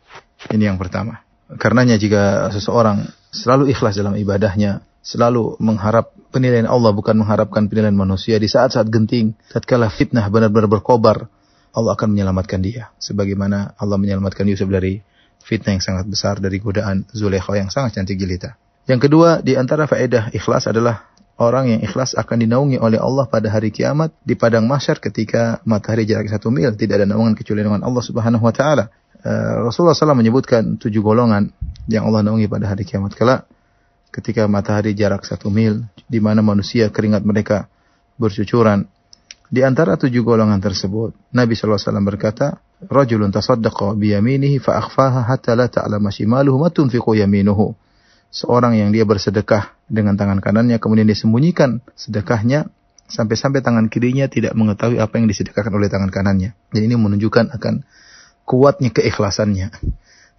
Ini 0.49 0.73
yang 0.73 0.79
pertama. 0.81 1.21
Karenanya 1.52 2.00
jika 2.00 2.49
seseorang 2.49 3.05
selalu 3.29 3.69
ikhlas 3.76 3.99
dalam 4.00 4.17
ibadahnya, 4.17 4.81
selalu 5.05 5.61
mengharap 5.61 6.14
penilaian 6.33 6.64
Allah 6.64 6.97
bukan 6.97 7.12
mengharapkan 7.19 7.69
penilaian 7.69 7.93
manusia 7.93 8.41
di 8.41 8.49
saat-saat 8.49 8.88
genting, 8.88 9.37
tatkala 9.52 9.93
fitnah 9.93 10.25
benar-benar 10.33 10.71
berkobar, 10.71 11.29
Allah 11.76 11.93
akan 11.93 12.17
menyelamatkan 12.17 12.64
dia. 12.64 12.88
Sebagaimana 12.97 13.76
Allah 13.76 14.00
menyelamatkan 14.00 14.49
Yusuf 14.49 14.73
dari 14.73 15.05
fitnah 15.43 15.77
yang 15.77 15.85
sangat 15.85 16.07
besar 16.07 16.39
dari 16.39 16.63
godaan 16.63 17.05
Zulaikha 17.11 17.59
yang 17.59 17.69
sangat 17.69 17.99
cantik 17.99 18.17
jelita. 18.17 18.55
Yang 18.87 19.11
kedua, 19.11 19.43
di 19.43 19.55
antara 19.55 19.87
faedah 19.87 20.35
ikhlas 20.35 20.67
adalah 20.67 21.11
orang 21.39 21.77
yang 21.77 21.81
ikhlas 21.83 22.15
akan 22.19 22.47
dinaungi 22.47 22.79
oleh 22.79 22.99
Allah 22.99 23.27
pada 23.27 23.51
hari 23.51 23.71
kiamat 23.71 24.15
di 24.23 24.35
padang 24.35 24.67
mahsyar 24.67 24.99
ketika 24.99 25.63
matahari 25.67 26.07
jarak 26.07 26.31
satu 26.31 26.51
mil 26.51 26.75
tidak 26.75 27.03
ada 27.03 27.07
naungan 27.07 27.35
kecuali 27.35 27.63
naungan 27.63 27.83
Allah 27.83 28.03
Subhanahu 28.03 28.43
wa 28.43 28.55
taala. 28.55 28.91
Uh, 29.23 29.71
Rasulullah 29.71 29.95
SAW 29.95 30.19
menyebutkan 30.19 30.83
tujuh 30.83 30.99
golongan 30.99 31.55
yang 31.87 32.11
Allah 32.11 32.27
naungi 32.27 32.51
pada 32.51 32.75
hari 32.75 32.83
kiamat 32.83 33.15
kala 33.15 33.47
ketika 34.11 34.51
matahari 34.51 34.99
jarak 34.99 35.23
satu 35.23 35.47
mil 35.47 35.87
di 36.11 36.19
mana 36.19 36.43
manusia 36.43 36.91
keringat 36.91 37.23
mereka 37.23 37.71
bercucuran 38.19 38.91
di 39.53 39.61
antara 39.61 40.01
tujuh 40.01 40.25
golongan 40.25 40.65
tersebut, 40.65 41.13
Nabi 41.37 41.53
SAW 41.53 41.77
berkata, 42.01 42.65
Rajulun 42.91 43.31
tasaddaqa 43.31 43.95
biyaminihi 43.95 44.59
fa 44.59 44.83
akhfaha 44.83 45.29
hatta 45.29 45.55
la 45.55 45.71
ta'lama 45.71 46.11
shimaluhu 46.11 46.59
ma 46.59 46.69
tunfiqu 46.71 47.15
yaminuhu. 47.19 47.75
seorang 48.33 48.81
yang 48.81 48.97
dia 48.97 49.05
bersedekah 49.05 49.77
dengan 49.93 50.17
tangan 50.17 50.41
kanannya 50.41 50.81
kemudian 50.81 51.05
dia 51.05 51.12
sembunyikan 51.12 51.85
sedekahnya 51.93 52.73
sampai-sampai 53.12 53.61
tangan 53.61 53.93
kirinya 53.93 54.25
tidak 54.25 54.57
mengetahui 54.57 54.97
apa 54.97 55.21
yang 55.21 55.29
disedekahkan 55.29 55.69
oleh 55.69 55.93
tangan 55.93 56.09
kanannya. 56.09 56.57
Jadi 56.73 56.85
ini 56.89 56.97
menunjukkan 56.97 57.53
akan 57.53 57.85
kuatnya 58.49 58.89
keikhlasannya. 58.89 59.69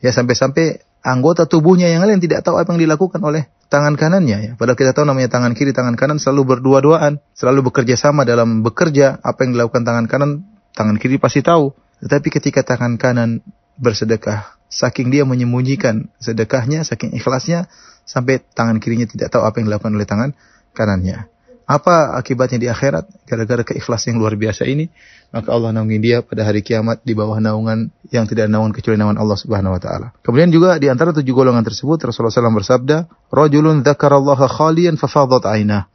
Ya 0.02 0.10
sampai-sampai 0.10 0.82
anggota 1.06 1.46
tubuhnya 1.46 1.92
yang 1.94 2.02
lain 2.02 2.18
tidak 2.18 2.42
tahu 2.42 2.58
apa 2.58 2.74
yang 2.74 2.82
dilakukan 2.82 3.22
oleh 3.22 3.46
tangan 3.70 3.94
kanannya 3.94 4.38
ya. 4.42 4.52
Padahal 4.58 4.78
kita 4.80 4.92
tahu 4.98 5.06
namanya 5.06 5.30
tangan 5.30 5.54
kiri, 5.54 5.70
tangan 5.72 5.94
kanan 5.94 6.18
selalu 6.18 6.58
berdua-duaan, 6.58 7.22
selalu 7.38 7.70
bekerja 7.70 7.94
sama 7.94 8.26
dalam 8.26 8.66
bekerja. 8.66 9.22
Apa 9.22 9.46
yang 9.46 9.54
dilakukan 9.54 9.86
tangan 9.86 10.06
kanan, 10.10 10.32
tangan 10.74 10.98
kiri 10.98 11.22
pasti 11.22 11.46
tahu. 11.46 11.76
Tetapi 12.04 12.28
ketika 12.28 12.68
tangan 12.68 13.00
kanan 13.00 13.40
bersedekah, 13.80 14.60
saking 14.68 15.08
dia 15.08 15.24
menyembunyikan 15.24 16.12
sedekahnya, 16.20 16.84
saking 16.84 17.16
ikhlasnya, 17.16 17.72
sampai 18.04 18.44
tangan 18.44 18.84
kirinya 18.84 19.08
tidak 19.08 19.32
tahu 19.32 19.48
apa 19.48 19.64
yang 19.64 19.72
dilakukan 19.72 19.96
oleh 19.96 20.08
tangan 20.08 20.30
kanannya. 20.76 21.32
Apa 21.64 22.20
akibatnya 22.20 22.60
di 22.60 22.68
akhirat? 22.68 23.08
Gara-gara 23.24 23.64
keikhlasan 23.64 24.14
yang 24.14 24.20
luar 24.20 24.36
biasa 24.36 24.68
ini, 24.68 24.92
maka 25.32 25.56
Allah 25.56 25.72
naungi 25.72 25.96
dia 26.04 26.20
pada 26.20 26.44
hari 26.44 26.60
kiamat 26.60 27.00
di 27.08 27.16
bawah 27.16 27.40
naungan 27.40 27.88
yang 28.12 28.28
tidak 28.28 28.52
naungan 28.52 28.76
kecuali 28.76 29.00
naungan 29.00 29.16
Allah 29.16 29.38
Subhanahu 29.40 29.72
wa 29.72 29.80
taala. 29.80 30.08
Kemudian 30.28 30.52
juga 30.52 30.76
di 30.76 30.92
antara 30.92 31.16
tujuh 31.16 31.32
golongan 31.32 31.64
tersebut 31.64 32.04
Rasulullah 32.04 32.36
SAW 32.36 32.60
bersabda, 32.60 32.98
"Rajulun 33.32 33.80
dzakarallaha 33.80 34.52
khalian 34.52 35.00
fafadat 35.00 35.48
ainah." 35.48 35.88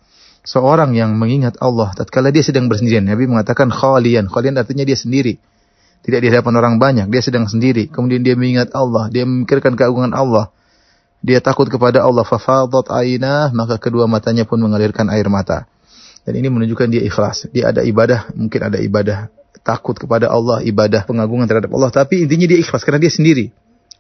Seorang 0.49 0.97
yang 0.97 1.13
mengingat 1.21 1.61
Allah 1.61 1.93
tatkala 1.93 2.33
dia 2.33 2.41
sedang 2.41 2.73
bersendirian. 2.73 3.05
Nabi 3.05 3.29
mengatakan 3.29 3.69
khalian. 3.69 4.33
Khalian 4.33 4.57
artinya 4.57 4.89
dia 4.89 4.97
sendiri. 4.97 5.37
Tidak 6.03 6.21
di 6.23 6.29
hadapan 6.31 6.55
orang 6.57 6.75
banyak, 6.81 7.07
dia 7.13 7.21
sedang 7.21 7.45
sendiri. 7.45 7.91
Kemudian 7.91 8.25
dia 8.25 8.39
mengingat 8.39 8.73
Allah, 8.73 9.13
dia 9.13 9.29
memikirkan 9.29 9.77
keagungan 9.77 10.17
Allah. 10.17 10.49
Dia 11.21 11.43
takut 11.43 11.67
kepada 11.67 12.07
Allah, 12.07 12.23
fafadat 12.23 12.89
ainah, 12.95 13.51
maka 13.51 13.77
kedua 13.77 14.07
matanya 14.07 14.47
pun 14.47 14.63
mengalirkan 14.63 15.11
air 15.11 15.27
mata. 15.27 15.67
Dan 16.23 16.39
ini 16.39 16.49
menunjukkan 16.49 16.89
dia 16.89 17.03
ikhlas. 17.03 17.51
Dia 17.51 17.75
ada 17.75 17.83
ibadah, 17.83 18.31
mungkin 18.39 18.61
ada 18.63 18.79
ibadah 18.79 19.33
takut 19.69 19.99
kepada 20.01 20.33
Allah, 20.33 20.65
ibadah 20.65 21.05
pengagungan 21.05 21.45
terhadap 21.45 21.69
Allah, 21.75 21.93
tapi 21.93 22.25
intinya 22.25 22.49
dia 22.49 22.57
ikhlas 22.57 22.87
karena 22.87 23.03
dia 23.03 23.13
sendiri. 23.13 23.53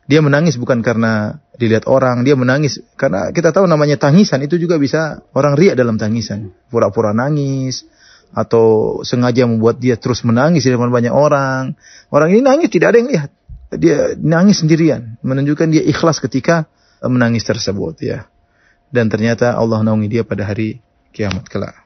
Dia 0.08 0.24
menangis 0.24 0.56
bukan 0.56 0.80
karena 0.80 1.36
dilihat 1.60 1.84
orang, 1.84 2.24
dia 2.24 2.32
menangis 2.32 2.80
karena 2.96 3.28
kita 3.28 3.52
tahu 3.52 3.68
namanya 3.68 4.00
tangisan 4.00 4.40
itu 4.40 4.56
juga 4.56 4.80
bisa 4.80 5.20
orang 5.36 5.52
riak 5.52 5.76
dalam 5.76 6.00
tangisan. 6.00 6.48
Pura-pura 6.72 7.12
nangis, 7.12 7.84
atau 8.32 8.98
sengaja 9.04 9.48
membuat 9.48 9.80
dia 9.80 9.96
terus 9.96 10.24
menangis 10.24 10.64
di 10.64 10.70
depan 10.72 10.92
banyak 10.92 11.12
orang. 11.12 11.76
Orang 12.12 12.28
ini 12.32 12.44
nangis 12.44 12.68
tidak 12.72 12.94
ada 12.94 12.98
yang 13.00 13.10
lihat. 13.10 13.30
Dia 13.68 14.16
nangis 14.16 14.64
sendirian, 14.64 15.20
menunjukkan 15.20 15.68
dia 15.68 15.84
ikhlas 15.84 16.24
ketika 16.24 16.64
menangis 17.04 17.44
tersebut 17.44 18.00
ya. 18.00 18.24
Dan 18.88 19.12
ternyata 19.12 19.52
Allah 19.52 19.84
naungi 19.84 20.08
dia 20.08 20.24
pada 20.24 20.48
hari 20.48 20.80
kiamat 21.12 21.44
kelak. 21.52 21.76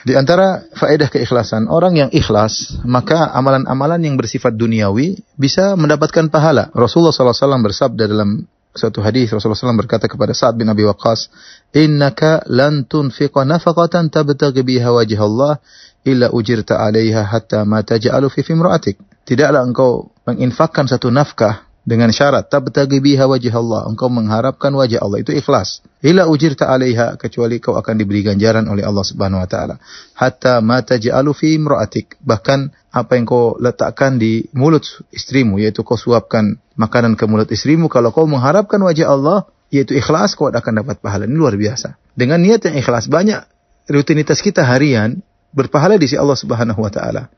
Di 0.00 0.16
antara 0.16 0.64
faedah 0.72 1.12
keikhlasan, 1.12 1.68
orang 1.68 1.92
yang 1.92 2.10
ikhlas, 2.10 2.80
maka 2.88 3.30
amalan-amalan 3.36 4.00
yang 4.00 4.16
bersifat 4.16 4.56
duniawi 4.56 5.20
bisa 5.36 5.76
mendapatkan 5.76 6.32
pahala. 6.32 6.72
Rasulullah 6.72 7.12
SAW 7.12 7.60
bersabda 7.60 8.08
dalam 8.08 8.48
satu 8.70 9.02
hadis 9.02 9.30
Rasulullah 9.34 9.58
SAW 9.58 9.82
berkata 9.82 10.06
kepada 10.06 10.30
Sa'ad 10.30 10.54
bin 10.54 10.70
Abi 10.70 10.86
Waqqas, 10.86 11.30
"Innaka 11.74 12.46
lan 12.46 12.86
tunfiqa 12.86 13.42
nafaqatan 13.42 14.10
tabtaghi 14.10 14.62
biha 14.62 14.90
wajh 14.94 15.18
Allah 15.18 15.58
illa 16.06 16.30
ujirta 16.30 16.78
'alaiha 16.78 17.26
hatta 17.26 17.66
ma 17.66 17.82
taj'alu 17.82 18.30
fi 18.30 18.46
fimra'atik." 18.46 18.98
Tidaklah 19.26 19.62
engkau 19.62 20.10
menginfakkan 20.26 20.86
satu 20.90 21.10
nafkah 21.10 21.69
dengan 21.84 22.12
syarat 22.12 22.52
tabtagi 22.52 23.00
biha 23.00 23.24
wajah 23.24 23.54
Allah. 23.56 23.80
Engkau 23.88 24.12
mengharapkan 24.12 24.72
wajah 24.72 25.00
Allah. 25.00 25.24
Itu 25.24 25.32
ikhlas. 25.32 25.80
Ila 26.00 26.28
ujirta 26.28 26.68
alaiha 26.68 27.16
kecuali 27.16 27.60
kau 27.60 27.76
akan 27.76 27.94
diberi 27.96 28.24
ganjaran 28.24 28.68
oleh 28.68 28.84
Allah 28.84 29.04
Subhanahu 29.04 29.40
wa 29.40 29.48
taala. 29.48 29.76
Hatta 30.16 30.60
ma 30.60 30.80
taj'alu 30.84 31.32
fi 31.32 31.56
imra'atik. 31.56 32.20
Bahkan 32.20 32.92
apa 32.92 33.12
yang 33.16 33.24
kau 33.24 33.56
letakkan 33.60 34.20
di 34.20 34.48
mulut 34.52 34.84
istrimu 35.12 35.60
yaitu 35.60 35.84
kau 35.84 35.96
suapkan 35.96 36.58
makanan 36.76 37.14
ke 37.16 37.24
mulut 37.28 37.48
istrimu 37.52 37.86
kalau 37.88 38.10
kau 38.10 38.24
mengharapkan 38.24 38.80
wajah 38.80 39.12
Allah 39.12 39.48
yaitu 39.70 39.96
ikhlas 39.96 40.36
kau 40.36 40.48
akan 40.48 40.84
dapat 40.84 41.00
pahala. 41.00 41.24
Ini 41.24 41.36
luar 41.36 41.56
biasa. 41.56 41.96
Dengan 42.12 42.42
niat 42.42 42.64
yang 42.68 42.76
ikhlas 42.76 43.08
banyak 43.08 43.40
rutinitas 43.88 44.44
kita 44.44 44.62
harian 44.66 45.22
berpahala 45.50 45.98
di 45.98 46.06
sisi 46.06 46.18
Allah 46.20 46.36
Subhanahu 46.36 46.80
wa 46.80 46.92
taala. 46.92 47.32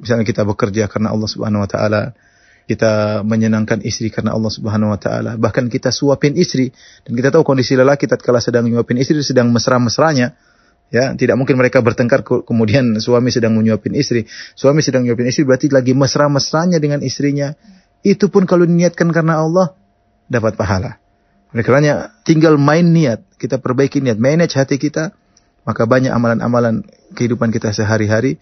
Misalnya 0.00 0.24
kita 0.24 0.42
bekerja 0.42 0.88
karena 0.88 1.12
Allah 1.12 1.28
Subhanahu 1.28 1.62
wa 1.62 1.68
taala 1.68 2.16
kita 2.66 3.22
menyenangkan 3.26 3.82
istri 3.82 4.08
karena 4.08 4.34
Allah 4.34 4.52
Subhanahu 4.52 4.94
wa 4.94 5.00
taala. 5.00 5.34
Bahkan 5.34 5.66
kita 5.66 5.90
suapin 5.90 6.38
istri 6.38 6.70
dan 7.02 7.12
kita 7.18 7.34
tahu 7.34 7.42
kondisi 7.42 7.74
lelaki 7.74 8.06
tatkala 8.06 8.38
sedang 8.38 8.66
menyuapin 8.66 8.98
istri 8.98 9.18
sedang 9.22 9.50
mesra-mesranya. 9.50 10.34
Ya, 10.92 11.16
tidak 11.16 11.40
mungkin 11.40 11.56
mereka 11.56 11.80
bertengkar 11.80 12.20
kemudian 12.20 13.00
suami 13.00 13.32
sedang 13.32 13.56
menyuapin 13.56 13.96
istri. 13.96 14.28
Suami 14.52 14.84
sedang 14.84 15.08
menyuapin 15.08 15.24
istri 15.24 15.48
berarti 15.48 15.72
lagi 15.72 15.96
mesra-mesranya 15.96 16.76
dengan 16.76 17.00
istrinya. 17.00 17.56
Itu 18.04 18.28
pun 18.28 18.44
kalau 18.44 18.68
diniatkan 18.68 19.08
karena 19.08 19.40
Allah 19.40 19.72
dapat 20.28 20.52
pahala. 20.60 21.00
Oleh 21.52 21.64
karenanya 21.64 22.12
tinggal 22.28 22.60
main 22.60 22.92
niat, 22.92 23.24
kita 23.40 23.60
perbaiki 23.60 24.04
niat, 24.04 24.20
manage 24.20 24.56
hati 24.56 24.76
kita, 24.76 25.16
maka 25.64 25.84
banyak 25.84 26.12
amalan-amalan 26.12 26.84
kehidupan 27.16 27.52
kita 27.52 27.72
sehari-hari 27.72 28.40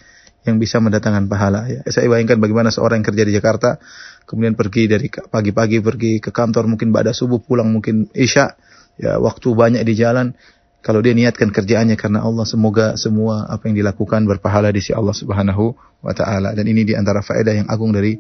yang 0.48 0.56
bisa 0.56 0.80
mendatangkan 0.80 1.28
pahala 1.28 1.68
ya. 1.68 1.80
Saya 1.88 2.08
bayangkan 2.08 2.40
bagaimana 2.40 2.72
seorang 2.72 3.04
yang 3.04 3.08
kerja 3.12 3.24
di 3.28 3.32
Jakarta 3.36 3.76
kemudian 4.24 4.56
pergi 4.56 4.88
dari 4.88 5.10
pagi-pagi 5.10 5.82
pergi 5.84 6.12
ke 6.22 6.30
kantor 6.32 6.70
mungkin 6.70 6.94
pada 6.94 7.12
subuh 7.12 7.42
pulang 7.42 7.68
mungkin 7.68 8.08
isya 8.14 8.56
ya 8.96 9.18
waktu 9.20 9.48
banyak 9.52 9.82
di 9.84 9.94
jalan 9.98 10.32
kalau 10.80 11.04
dia 11.04 11.12
niatkan 11.12 11.52
kerjaannya 11.52 11.96
karena 12.00 12.24
Allah 12.24 12.48
semoga 12.48 12.96
semua 12.96 13.44
apa 13.52 13.68
yang 13.68 13.76
dilakukan 13.84 14.24
berpahala 14.24 14.72
di 14.72 14.80
sisi 14.80 14.96
Allah 14.96 15.12
Subhanahu 15.12 15.76
wa 16.00 16.12
taala 16.16 16.56
dan 16.56 16.64
ini 16.64 16.88
di 16.88 16.96
antara 16.96 17.20
faedah 17.20 17.52
yang 17.52 17.68
agung 17.68 17.92
dari 17.92 18.16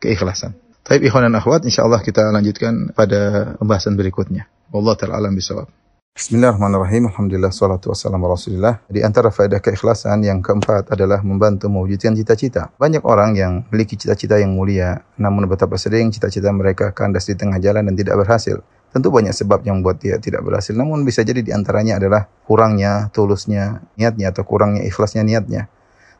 keikhlasan. 0.00 0.56
Baik 0.88 1.12
ikhwan 1.12 1.28
dan 1.28 1.36
akhwat 1.36 1.68
insyaallah 1.68 2.00
kita 2.00 2.32
lanjutkan 2.32 2.96
pada 2.96 3.52
pembahasan 3.60 3.92
berikutnya. 3.92 4.48
Wallahu 4.72 4.96
taala 4.96 5.20
alam 5.20 5.36
bisawab. 5.36 5.77
Bismillahirrahmanirrahim. 6.18 7.14
Alhamdulillah 7.14 7.54
salatu 7.54 7.94
wassalamu 7.94 8.26
rasulillah. 8.26 8.82
Di 8.90 9.06
antara 9.06 9.30
faedah 9.30 9.62
keikhlasan 9.62 10.26
yang 10.26 10.42
keempat 10.42 10.90
adalah 10.90 11.22
membantu 11.22 11.70
mewujudkan 11.70 12.10
cita-cita. 12.18 12.74
Banyak 12.74 13.06
orang 13.06 13.38
yang 13.38 13.62
memiliki 13.70 13.94
cita-cita 13.94 14.34
yang 14.34 14.50
mulia, 14.50 15.06
namun 15.14 15.46
betapa 15.46 15.78
sering 15.78 16.10
cita-cita 16.10 16.50
mereka 16.50 16.90
kandas 16.90 17.22
di 17.30 17.38
tengah 17.38 17.62
jalan 17.62 17.86
dan 17.86 17.94
tidak 17.94 18.18
berhasil. 18.18 18.58
Tentu 18.90 19.14
banyak 19.14 19.30
sebab 19.30 19.62
yang 19.62 19.78
membuat 19.78 20.02
dia 20.02 20.18
tidak 20.18 20.42
berhasil, 20.42 20.74
namun 20.74 21.06
bisa 21.06 21.22
jadi 21.22 21.38
di 21.38 21.54
antaranya 21.54 22.02
adalah 22.02 22.26
kurangnya 22.50 23.14
tulusnya 23.14 23.86
niatnya 23.94 24.34
atau 24.34 24.42
kurangnya 24.42 24.82
ikhlasnya 24.90 25.22
niatnya. 25.22 25.70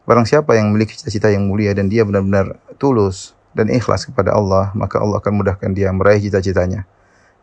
Barang 0.07 0.31
siapa 0.31 0.55
yang 0.55 0.71
memiliki 0.71 0.95
cita-cita 0.95 1.27
yang 1.27 1.51
mulia 1.51 1.75
dan 1.75 1.91
dia 1.91 2.07
benar-benar 2.07 2.55
tulus 2.79 3.35
dan 3.51 3.67
ikhlas 3.67 4.07
kepada 4.07 4.31
Allah, 4.31 4.71
maka 4.79 5.03
Allah 5.03 5.19
akan 5.19 5.43
mudahkan 5.43 5.75
dia 5.75 5.91
meraih 5.91 6.23
cita-citanya. 6.23 6.87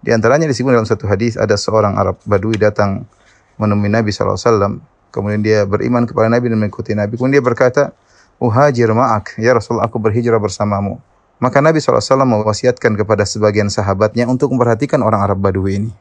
Di 0.05 0.13
antaranya 0.13 0.45
disebut 0.45 0.69
dalam 0.69 0.85
satu 0.85 1.09
hadis 1.09 1.33
ada 1.33 1.57
seorang 1.57 1.97
Arab 1.97 2.21
Badui 2.29 2.61
datang 2.61 3.09
menemui 3.57 3.89
Nabi 3.89 4.13
SAW. 4.13 4.77
Kemudian 5.09 5.41
dia 5.41 5.65
beriman 5.65 6.05
kepada 6.05 6.29
Nabi 6.29 6.53
dan 6.53 6.61
mengikuti 6.61 6.93
Nabi. 6.93 7.17
Kemudian 7.17 7.41
dia 7.41 7.45
berkata, 7.45 7.89
Uhajir 8.37 8.93
ma'ak, 8.93 9.41
ya 9.41 9.57
Rasul 9.57 9.81
aku 9.81 9.97
berhijrah 9.97 10.37
bersamamu. 10.37 11.01
Maka 11.41 11.57
Nabi 11.57 11.81
SAW 11.81 12.21
mewasiatkan 12.21 12.93
kepada 12.93 13.25
sebagian 13.25 13.73
sahabatnya 13.73 14.29
untuk 14.29 14.53
memperhatikan 14.53 15.01
orang 15.01 15.25
Arab 15.25 15.41
Badui 15.41 15.81
ini. 15.81 15.91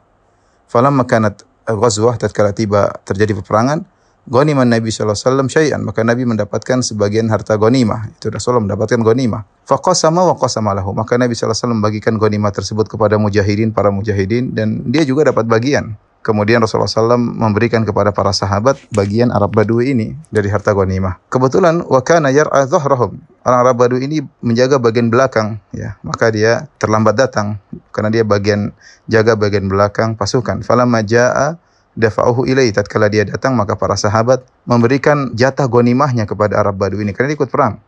Falam 0.68 1.00
makanat 1.00 1.40
ghazwah 1.64 2.20
tatkala 2.20 2.52
tiba 2.52 2.92
terjadi 3.08 3.40
peperangan, 3.40 3.88
Goniman 4.24 4.64
Nabi 4.64 4.88
SAW 4.88 5.48
syai'an. 5.52 5.84
Maka 5.84 6.00
Nabi 6.00 6.24
mendapatkan 6.24 6.80
sebagian 6.80 7.28
harta 7.28 7.60
gonimah. 7.60 8.08
Itu 8.08 8.32
Rasulullah 8.32 8.72
mendapatkan 8.72 9.00
gonimah. 9.04 9.44
Faqasama 9.68 10.24
wa 10.24 10.34
qasama 10.40 10.72
lahu. 10.72 10.96
Maka 10.96 11.20
Nabi 11.20 11.36
SAW 11.36 11.76
membagikan 11.76 12.16
gonimah 12.16 12.48
tersebut 12.48 12.88
kepada 12.88 13.20
mujahidin, 13.20 13.76
para 13.76 13.92
mujahidin. 13.92 14.56
Dan 14.56 14.88
dia 14.88 15.04
juga 15.04 15.28
dapat 15.28 15.44
bagian. 15.44 15.92
Kemudian 16.24 16.64
Rasulullah 16.64 16.88
SAW 16.88 17.20
memberikan 17.20 17.84
kepada 17.84 18.08
para 18.08 18.32
sahabat 18.32 18.80
bagian 18.96 19.28
Arab 19.28 19.52
Badui 19.52 19.92
ini 19.92 20.16
dari 20.32 20.48
harta 20.48 20.72
ghanimah. 20.72 21.20
Kebetulan 21.28 21.84
wakana 21.84 22.32
yar'a 22.32 22.64
dhahrahum. 22.64 23.20
Orang 23.44 23.60
Arab 23.60 23.76
Badui 23.76 24.08
ini 24.08 24.24
menjaga 24.40 24.80
bagian 24.80 25.12
belakang 25.12 25.60
ya. 25.76 26.00
Maka 26.00 26.32
dia 26.32 26.64
terlambat 26.80 27.20
datang 27.20 27.60
karena 27.92 28.08
dia 28.08 28.24
bagian 28.24 28.72
jaga 29.04 29.36
bagian 29.36 29.68
belakang 29.68 30.16
pasukan. 30.16 30.64
Falamma 30.64 31.04
jaa 31.04 31.60
dafa'uhu 31.94 32.46
ilai 32.46 32.74
tatkala 32.74 33.06
dia 33.06 33.22
datang 33.26 33.54
maka 33.54 33.78
para 33.78 33.94
sahabat 33.94 34.42
memberikan 34.66 35.30
jatah 35.32 35.66
gonimahnya 35.70 36.26
kepada 36.26 36.58
Arab 36.58 36.78
Badu 36.78 36.98
ini 36.98 37.14
karena 37.14 37.34
dia 37.34 37.38
ikut 37.38 37.50
perang. 37.50 37.78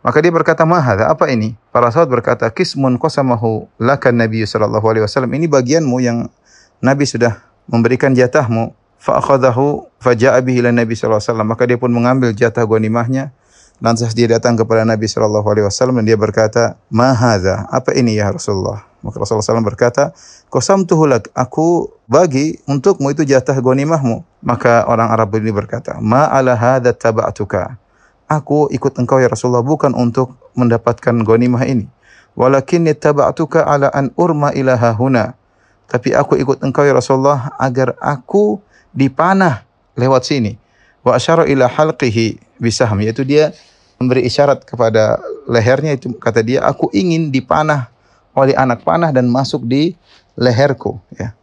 Maka 0.00 0.16
dia 0.24 0.32
berkata, 0.32 0.64
"Mahadha, 0.64 1.12
apa 1.12 1.28
ini?" 1.28 1.60
Para 1.68 1.92
sahabat 1.92 2.20
berkata, 2.20 2.48
"Kismun 2.48 2.96
qasamahu 2.96 3.68
lakan 3.76 4.14
Nabi 4.16 4.48
sallallahu 4.48 4.84
alaihi 4.88 5.04
wasallam." 5.04 5.28
Ini 5.36 5.44
bagianmu 5.44 5.96
yang 6.00 6.32
Nabi 6.80 7.04
sudah 7.04 7.44
memberikan 7.68 8.16
jatahmu. 8.16 8.72
Fa 8.96 9.20
akhadahu 9.20 9.88
fa 10.00 10.16
ja'a 10.16 10.40
bihi 10.40 10.64
Nabi 10.64 10.96
sallallahu 10.96 11.20
alaihi 11.20 11.28
wasallam. 11.28 11.48
Maka 11.52 11.62
dia 11.68 11.76
pun 11.76 11.92
mengambil 11.92 12.32
jatah 12.32 12.64
gonimahnya 12.64 13.32
Lantas 13.80 14.12
dia 14.12 14.28
datang 14.28 14.60
kepada 14.60 14.84
Nabi 14.84 15.08
Shallallahu 15.08 15.48
Alaihi 15.48 15.64
Wasallam 15.64 16.04
dan 16.04 16.12
dia 16.12 16.18
berkata, 16.20 16.76
Mahada, 16.92 17.64
apa 17.72 17.96
ini 17.96 18.20
ya 18.20 18.28
Rasulullah? 18.28 18.84
Maka 19.00 19.16
Rasulullah 19.16 19.56
SAW 19.56 19.64
berkata, 19.64 20.12
Kosam 20.52 20.84
tuhulak, 20.84 21.32
aku 21.32 21.88
bagi 22.04 22.60
untukmu 22.68 23.08
itu 23.08 23.24
jatah 23.24 23.56
gonimahmu. 23.56 24.20
Maka 24.44 24.84
orang 24.84 25.08
Arab 25.08 25.32
ini 25.40 25.48
berkata, 25.48 25.96
Ma 26.04 26.28
ala 26.28 26.52
hadha 26.52 26.92
taba'tuka. 26.92 27.80
Aku 28.28 28.68
ikut 28.68 29.00
engkau 29.00 29.16
ya 29.16 29.32
Rasulullah 29.32 29.64
bukan 29.64 29.96
untuk 29.96 30.36
mendapatkan 30.52 31.16
gonimah 31.24 31.64
ini. 31.64 31.88
Walakin 32.36 32.84
taba'tuka 32.92 33.64
ala 33.64 33.88
an 33.96 34.12
urma 34.20 34.52
ilaha 34.52 34.92
huna. 34.92 35.40
Tapi 35.88 36.12
aku 36.12 36.36
ikut 36.36 36.60
engkau 36.60 36.84
ya 36.84 36.92
Rasulullah 36.92 37.56
agar 37.56 37.96
aku 37.96 38.60
dipanah 38.92 39.64
lewat 39.96 40.28
sini. 40.28 40.60
Wa 41.00 41.16
asyara 41.16 41.48
ila 41.48 41.66
halqihi 41.68 42.40
bisaham. 42.60 43.00
Yaitu 43.00 43.24
dia 43.24 43.52
memberi 44.00 44.24
isyarat 44.24 44.64
kepada 44.64 45.20
lehernya 45.44 45.96
itu 45.96 46.12
kata 46.16 46.40
dia 46.40 46.64
aku 46.64 46.88
ingin 46.92 47.28
dipanah 47.28 47.92
oleh 48.32 48.56
anak 48.56 48.86
panah 48.86 49.12
dan 49.12 49.28
masuk 49.28 49.66
di 49.66 49.92
leherku 50.38 51.00
ya 51.16 51.36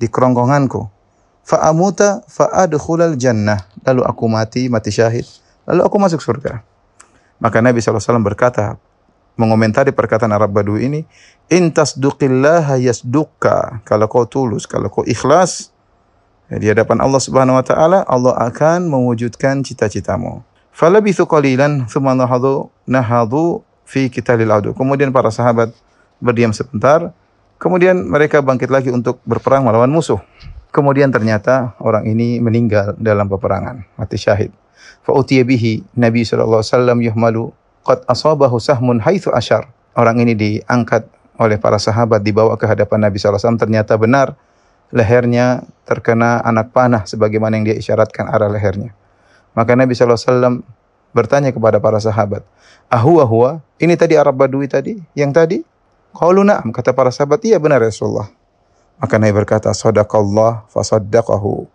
di 0.00 0.06
kerongkonganku. 0.08 0.88
Fa 1.42 1.58
amuta 1.68 2.22
fa 2.30 2.48
adkhulal 2.50 3.18
jannah. 3.18 3.66
Lalu 3.82 4.02
aku 4.06 4.24
mati 4.30 4.70
mati 4.70 4.94
syahid. 4.94 5.26
Lalu 5.66 5.82
aku 5.86 5.96
masuk 5.98 6.20
surga. 6.22 6.62
Maka 7.42 7.58
Nabi 7.58 7.82
SAW 7.82 8.22
berkata 8.22 8.78
mengomentari 9.34 9.90
perkataan 9.90 10.30
Arab 10.30 10.54
Badui 10.54 10.86
ini 10.86 11.00
in 11.50 11.74
tasduqillah 11.74 12.78
yasduqka. 12.78 13.82
Kalau 13.82 14.06
kau 14.06 14.24
tulus 14.28 14.70
kalau 14.70 14.86
kau 14.92 15.02
ikhlas 15.02 15.71
di 16.58 16.66
hadapan 16.68 17.00
Allah 17.00 17.20
Subhanahu 17.22 17.56
wa 17.56 17.64
taala 17.64 18.04
Allah 18.04 18.34
akan 18.48 18.90
mewujudkan 18.90 19.64
cita-citamu 19.64 20.44
Falabithu 20.72 21.28
qalilan 21.28 21.84
thumma 21.84 22.16
nahadu 22.16 22.72
nahadu 22.88 23.60
fi 23.84 24.08
qitalil 24.08 24.48
adu. 24.48 24.70
Kemudian 24.72 25.12
para 25.12 25.28
sahabat 25.28 25.68
berdiam 26.16 26.48
sebentar, 26.56 27.12
kemudian 27.60 28.08
mereka 28.08 28.40
bangkit 28.40 28.72
lagi 28.72 28.88
untuk 28.88 29.20
berperang 29.28 29.68
melawan 29.68 29.92
musuh. 29.92 30.16
Kemudian 30.72 31.12
ternyata 31.12 31.76
orang 31.76 32.08
ini 32.08 32.40
meninggal 32.40 32.96
dalam 32.96 33.28
peperangan, 33.28 33.84
mati 34.00 34.16
syahid. 34.16 34.48
Fa 35.04 35.12
bihi 35.20 35.84
Nabi 35.92 36.24
sallallahu 36.24 36.64
alaihi 36.64 36.72
wasallam 36.72 36.98
yuhmalu 37.04 37.42
qad 37.84 38.08
asabahu 38.08 38.56
sahmun 38.56 38.96
haitsu 39.04 39.28
asyar. 39.28 39.68
Orang 39.92 40.24
ini 40.24 40.32
diangkat 40.32 41.04
oleh 41.36 41.60
para 41.60 41.76
sahabat 41.76 42.24
dibawa 42.24 42.56
ke 42.56 42.64
hadapan 42.64 43.12
Nabi 43.12 43.20
sallallahu 43.20 43.36
alaihi 43.36 43.44
wasallam 43.44 43.60
ternyata 43.60 43.92
benar 44.00 44.32
lehernya 44.92 45.64
terkena 45.88 46.44
anak 46.44 46.70
panah 46.70 47.02
sebagaimana 47.08 47.58
yang 47.58 47.72
dia 47.72 47.76
isyaratkan 47.76 48.28
arah 48.28 48.52
lehernya. 48.52 48.92
Maka 49.56 49.72
Nabi 49.72 49.96
SAW 49.96 50.62
bertanya 51.16 51.52
kepada 51.52 51.80
para 51.80 51.98
sahabat, 52.00 52.44
Ahwa 52.92 53.24
huwa, 53.24 53.50
ini 53.80 53.96
tadi 53.96 54.20
Arab 54.20 54.36
Badui 54.36 54.68
tadi, 54.68 55.00
yang 55.16 55.32
tadi? 55.32 55.64
Qalu 56.12 56.44
na'am, 56.44 56.76
kata 56.76 56.92
para 56.92 57.08
sahabat, 57.08 57.40
iya 57.48 57.56
benar 57.56 57.80
ya 57.80 57.88
Rasulullah. 57.88 58.28
Maka 59.00 59.16
Nabi 59.16 59.32
berkata, 59.32 59.72
Sadaqallah 59.72 60.68
fasaddaqahu. 60.68 61.66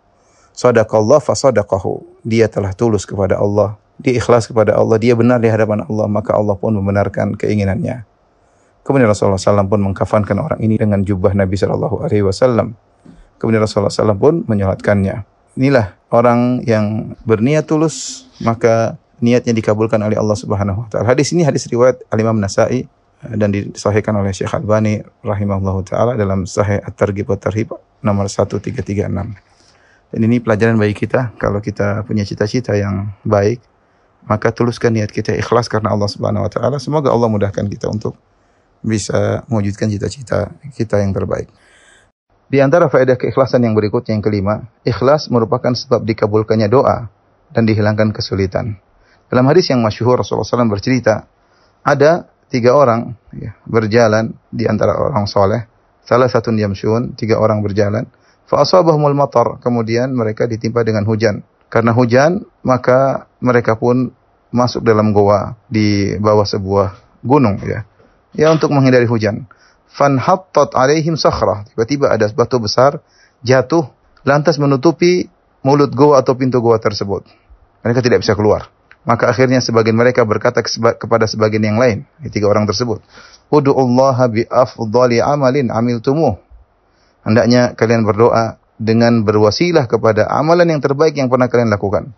Sadaqallah 0.54 1.20
fasaddaqahu. 1.20 2.22
Dia 2.24 2.46
telah 2.48 2.72
tulus 2.72 3.04
kepada 3.04 3.36
Allah. 3.36 3.76
Dia 3.98 4.16
ikhlas 4.16 4.46
kepada 4.48 4.78
Allah. 4.78 4.96
Dia 4.96 5.12
benar 5.12 5.42
di 5.42 5.50
hadapan 5.50 5.84
Allah. 5.84 6.06
Maka 6.08 6.32
Allah 6.38 6.56
pun 6.56 6.72
membenarkan 6.72 7.36
keinginannya. 7.36 8.06
Kemudian 8.86 9.10
Rasulullah 9.10 9.36
SAW 9.36 9.68
pun 9.68 9.84
mengkafankan 9.84 10.40
orang 10.40 10.56
ini 10.64 10.80
dengan 10.80 11.04
jubah 11.04 11.36
Nabi 11.36 11.52
SAW. 11.60 12.87
Kemudian 13.38 13.62
Rasulullah 13.62 13.94
SAW 13.94 14.18
pun 14.18 14.34
menyolatkannya. 14.46 15.22
Inilah 15.58 15.94
orang 16.10 16.62
yang 16.66 17.14
berniat 17.26 17.66
tulus 17.66 18.26
maka 18.42 18.98
niatnya 19.18 19.54
dikabulkan 19.54 19.98
oleh 19.98 20.14
Allah 20.14 20.38
Subhanahu 20.38 20.86
wa 20.86 20.88
taala. 20.90 21.10
Hadis 21.10 21.34
ini 21.34 21.42
hadis 21.42 21.66
riwayat 21.66 22.02
Al 22.10 22.18
Imam 22.22 22.38
Nasa'i 22.38 22.86
eh, 22.86 23.34
dan 23.34 23.50
disahihkan 23.50 24.14
oleh 24.14 24.30
Syekh 24.30 24.54
Albani 24.54 25.02
rahimahullahu 25.26 25.82
taala 25.86 26.14
dalam 26.14 26.46
Sahih 26.46 26.78
At-Targhib 26.82 27.26
wa 27.26 27.38
Tarhib 27.38 27.74
nomor 28.02 28.30
1336. 28.30 28.94
Dan 30.08 30.20
ini 30.24 30.40
pelajaran 30.40 30.78
bagi 30.78 30.94
kita 30.94 31.34
kalau 31.36 31.58
kita 31.60 32.06
punya 32.06 32.22
cita-cita 32.22 32.72
yang 32.78 33.12
baik 33.26 33.60
maka 34.28 34.52
tuluskan 34.52 34.92
niat 34.92 35.08
kita 35.08 35.32
ikhlas 35.34 35.72
karena 35.72 35.90
Allah 35.94 36.06
Subhanahu 36.06 36.46
wa 36.46 36.50
taala. 36.52 36.76
Semoga 36.76 37.10
Allah 37.10 37.32
mudahkan 37.32 37.64
kita 37.66 37.88
untuk 37.88 38.14
bisa 38.84 39.42
mewujudkan 39.50 39.90
cita-cita 39.90 40.52
kita 40.76 41.02
yang 41.02 41.10
terbaik. 41.10 41.50
Di 42.48 42.64
antara 42.64 42.88
faedah 42.88 43.20
keikhlasan 43.20 43.60
yang 43.60 43.76
berikutnya 43.76 44.16
yang 44.16 44.24
kelima, 44.24 44.72
ikhlas 44.80 45.28
merupakan 45.28 45.76
sebab 45.76 46.00
dikabulkannya 46.08 46.72
doa 46.72 47.12
dan 47.52 47.68
dihilangkan 47.68 48.16
kesulitan. 48.16 48.80
Dalam 49.28 49.44
hadis 49.52 49.68
yang 49.68 49.84
masyhur 49.84 50.16
Rasulullah 50.16 50.48
SAW 50.48 50.72
bercerita, 50.72 51.28
ada 51.84 52.24
tiga 52.48 52.72
orang 52.72 53.12
ya, 53.36 53.52
berjalan 53.68 54.32
di 54.48 54.64
antara 54.64 54.96
orang 54.96 55.28
soleh, 55.28 55.68
salah 56.08 56.24
satu 56.32 56.48
yamshun, 56.48 57.12
tiga 57.20 57.36
orang 57.36 57.60
berjalan, 57.60 58.08
fa'asabahumul 58.48 59.12
matar, 59.12 59.60
kemudian 59.60 60.08
mereka 60.16 60.48
ditimpa 60.48 60.80
dengan 60.88 61.04
hujan. 61.04 61.44
Karena 61.68 61.92
hujan, 61.92 62.48
maka 62.64 63.28
mereka 63.44 63.76
pun 63.76 64.16
masuk 64.48 64.80
dalam 64.80 65.12
goa 65.12 65.52
di 65.68 66.16
bawah 66.16 66.48
sebuah 66.48 67.20
gunung 67.20 67.60
ya. 67.60 67.84
Ya 68.32 68.48
untuk 68.48 68.72
menghindari 68.72 69.04
hujan 69.04 69.44
fanhattat 69.88 70.76
alaihim 70.76 71.16
sakhrah. 71.16 71.64
Tiba-tiba 71.72 72.12
ada 72.12 72.28
batu 72.30 72.60
besar 72.60 73.00
jatuh 73.42 73.88
lantas 74.22 74.60
menutupi 74.60 75.26
mulut 75.64 75.90
goa 75.92 76.20
atau 76.20 76.36
pintu 76.36 76.60
goa 76.60 76.78
tersebut. 76.78 77.26
Mereka 77.82 78.04
tidak 78.04 78.22
bisa 78.22 78.36
keluar. 78.36 78.70
Maka 79.08 79.32
akhirnya 79.32 79.64
sebagian 79.64 79.96
mereka 79.96 80.20
berkata 80.28 80.60
kepada 80.96 81.24
sebagian 81.24 81.64
yang 81.64 81.78
lain, 81.80 82.04
tiga 82.28 82.50
orang 82.50 82.68
tersebut, 82.68 83.00
"Ud'ullaha 83.48 84.28
bi 84.28 84.44
afdali 84.44 85.24
amalin 85.24 85.72
amiltumuh." 85.72 86.36
Hendaknya 87.24 87.72
kalian 87.72 88.04
berdoa 88.04 88.60
dengan 88.76 89.24
berwasilah 89.24 89.88
kepada 89.88 90.28
amalan 90.28 90.76
yang 90.76 90.80
terbaik 90.84 91.16
yang 91.16 91.32
pernah 91.32 91.48
kalian 91.48 91.72
lakukan. 91.72 92.12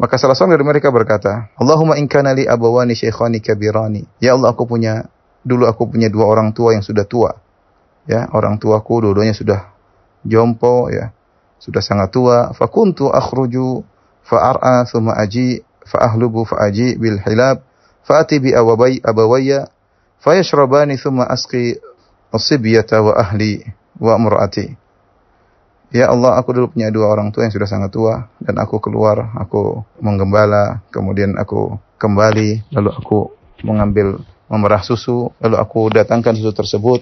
Maka 0.00 0.16
salah 0.16 0.34
seorang 0.34 0.56
dari 0.56 0.66
mereka 0.66 0.88
berkata, 0.88 1.52
Allahumma 1.58 2.00
in 2.00 2.08
li 2.08 2.44
abawani 2.48 2.96
shaykhani 2.96 3.38
kabirani. 3.44 4.02
Ya 4.22 4.34
Allah, 4.34 4.54
aku 4.54 4.64
punya 4.64 5.10
dulu 5.42 5.66
aku 5.66 5.90
punya 5.90 6.08
dua 6.08 6.26
orang 6.30 6.54
tua 6.54 6.74
yang 6.74 6.82
sudah 6.82 7.06
tua. 7.06 7.36
Ya, 8.06 8.26
orang 8.34 8.58
tuaku 8.58 9.06
dua-duanya 9.06 9.34
sudah 9.34 9.70
jompo 10.26 10.90
ya. 10.90 11.14
Sudah 11.62 11.78
sangat 11.78 12.10
tua. 12.10 12.50
Fakuntu 12.54 13.10
akhruju 13.10 13.86
fa'ar'a 14.26 14.86
thumma 14.90 15.14
aji 15.18 15.62
fa'ahlubu 15.86 16.46
fa'aji 16.46 16.98
bil 16.98 17.18
hilab 17.22 17.62
fa'ati 18.02 18.42
bi 18.42 18.50
awabai 18.50 18.98
abawayya 19.02 19.70
fayashrabani 20.22 20.98
thumma 20.98 21.26
asqi 21.30 21.78
as-sibyata 22.34 22.98
wa 23.02 23.14
ahli 23.14 23.62
wa 24.02 24.18
imraati. 24.18 24.74
Ya 25.92 26.08
Allah, 26.08 26.40
aku 26.40 26.56
dulu 26.56 26.72
punya 26.72 26.88
dua 26.88 27.12
orang 27.12 27.28
tua 27.36 27.44
yang 27.44 27.52
sudah 27.52 27.68
sangat 27.68 27.92
tua 27.92 28.32
dan 28.40 28.56
aku 28.56 28.80
keluar, 28.80 29.28
aku 29.36 29.84
menggembala, 30.00 30.80
kemudian 30.88 31.36
aku 31.36 31.76
kembali, 32.00 32.72
lalu 32.72 32.90
aku 32.96 33.18
mengambil 33.60 34.24
memerah 34.52 34.84
susu, 34.84 35.32
lalu 35.40 35.56
aku 35.56 35.88
datangkan 35.88 36.36
susu 36.36 36.52
tersebut, 36.52 37.00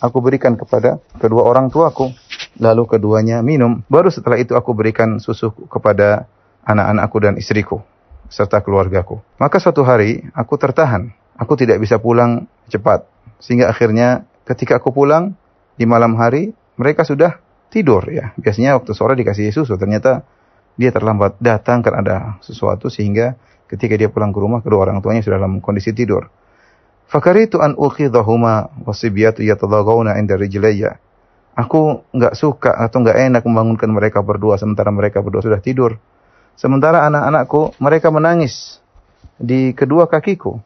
aku 0.00 0.24
berikan 0.24 0.56
kepada 0.56 0.96
kedua 1.20 1.44
orang 1.44 1.68
tuaku, 1.68 2.16
lalu 2.56 2.88
keduanya 2.88 3.44
minum. 3.44 3.84
Baru 3.92 4.08
setelah 4.08 4.40
itu 4.40 4.56
aku 4.56 4.72
berikan 4.72 5.20
susu 5.20 5.52
kepada 5.68 6.24
anak-anakku 6.64 7.16
dan 7.20 7.36
istriku 7.36 7.84
serta 8.32 8.64
keluargaku. 8.64 9.20
Maka 9.36 9.60
suatu 9.60 9.84
hari 9.84 10.24
aku 10.32 10.56
tertahan, 10.56 11.12
aku 11.36 11.60
tidak 11.60 11.76
bisa 11.84 12.00
pulang 12.00 12.48
cepat, 12.72 13.04
sehingga 13.36 13.68
akhirnya 13.68 14.24
ketika 14.48 14.80
aku 14.80 14.88
pulang 14.88 15.36
di 15.76 15.84
malam 15.84 16.16
hari 16.16 16.56
mereka 16.80 17.04
sudah 17.04 17.36
tidur 17.68 18.08
ya. 18.08 18.32
Biasanya 18.40 18.80
waktu 18.80 18.96
sore 18.96 19.12
dikasih 19.12 19.52
susu, 19.52 19.76
ternyata 19.76 20.24
dia 20.80 20.88
terlambat 20.88 21.36
datang 21.42 21.84
karena 21.84 21.98
ada 22.00 22.16
sesuatu 22.40 22.88
sehingga 22.88 23.36
ketika 23.68 23.98
dia 23.98 24.08
pulang 24.08 24.32
ke 24.32 24.38
rumah 24.40 24.64
kedua 24.64 24.88
orang 24.88 25.04
tuanya 25.04 25.20
sudah 25.20 25.36
dalam 25.36 25.60
kondisi 25.60 25.92
tidur. 25.92 26.32
Fakaritu 27.08 27.64
an 27.64 27.72
ukhidhahuma 27.72 28.68
wasibiyatu 28.84 29.40
yatadagawna 29.40 30.20
inda 30.20 30.36
rijlayya. 30.36 31.00
Aku 31.56 32.04
enggak 32.12 32.36
suka 32.36 32.70
atau 32.70 33.00
enggak 33.00 33.16
enak 33.16 33.42
membangunkan 33.48 33.88
mereka 33.88 34.20
berdua 34.20 34.60
sementara 34.60 34.92
mereka 34.92 35.24
berdua 35.24 35.40
sudah 35.40 35.58
tidur. 35.58 35.96
Sementara 36.54 37.08
anak-anakku 37.08 37.80
mereka 37.80 38.12
menangis 38.12 38.78
di 39.40 39.72
kedua 39.72 40.04
kakiku. 40.04 40.60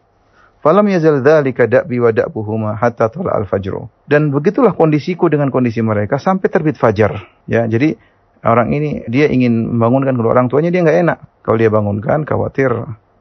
Falam 0.62 0.86
yazal 0.90 1.22
dzalika 1.22 1.66
da'bi 1.66 2.02
wa 2.02 2.10
da'buhuma 2.10 2.70
hatta 2.74 3.06
tala 3.06 3.38
al-fajr. 3.38 3.86
Dan 4.06 4.34
begitulah 4.34 4.74
kondisiku 4.74 5.30
dengan 5.30 5.50
kondisi 5.50 5.78
mereka 5.78 6.18
sampai 6.18 6.50
terbit 6.50 6.74
fajar. 6.74 7.22
Ya, 7.46 7.66
jadi 7.70 7.94
orang 8.42 8.74
ini 8.74 9.06
dia 9.06 9.30
ingin 9.30 9.78
membangunkan 9.78 10.18
kedua 10.18 10.34
orang 10.34 10.50
tuanya 10.50 10.74
dia 10.74 10.82
enggak 10.82 10.98
enak. 11.06 11.18
Kalau 11.46 11.56
dia 11.58 11.70
bangunkan 11.70 12.26
khawatir 12.26 12.70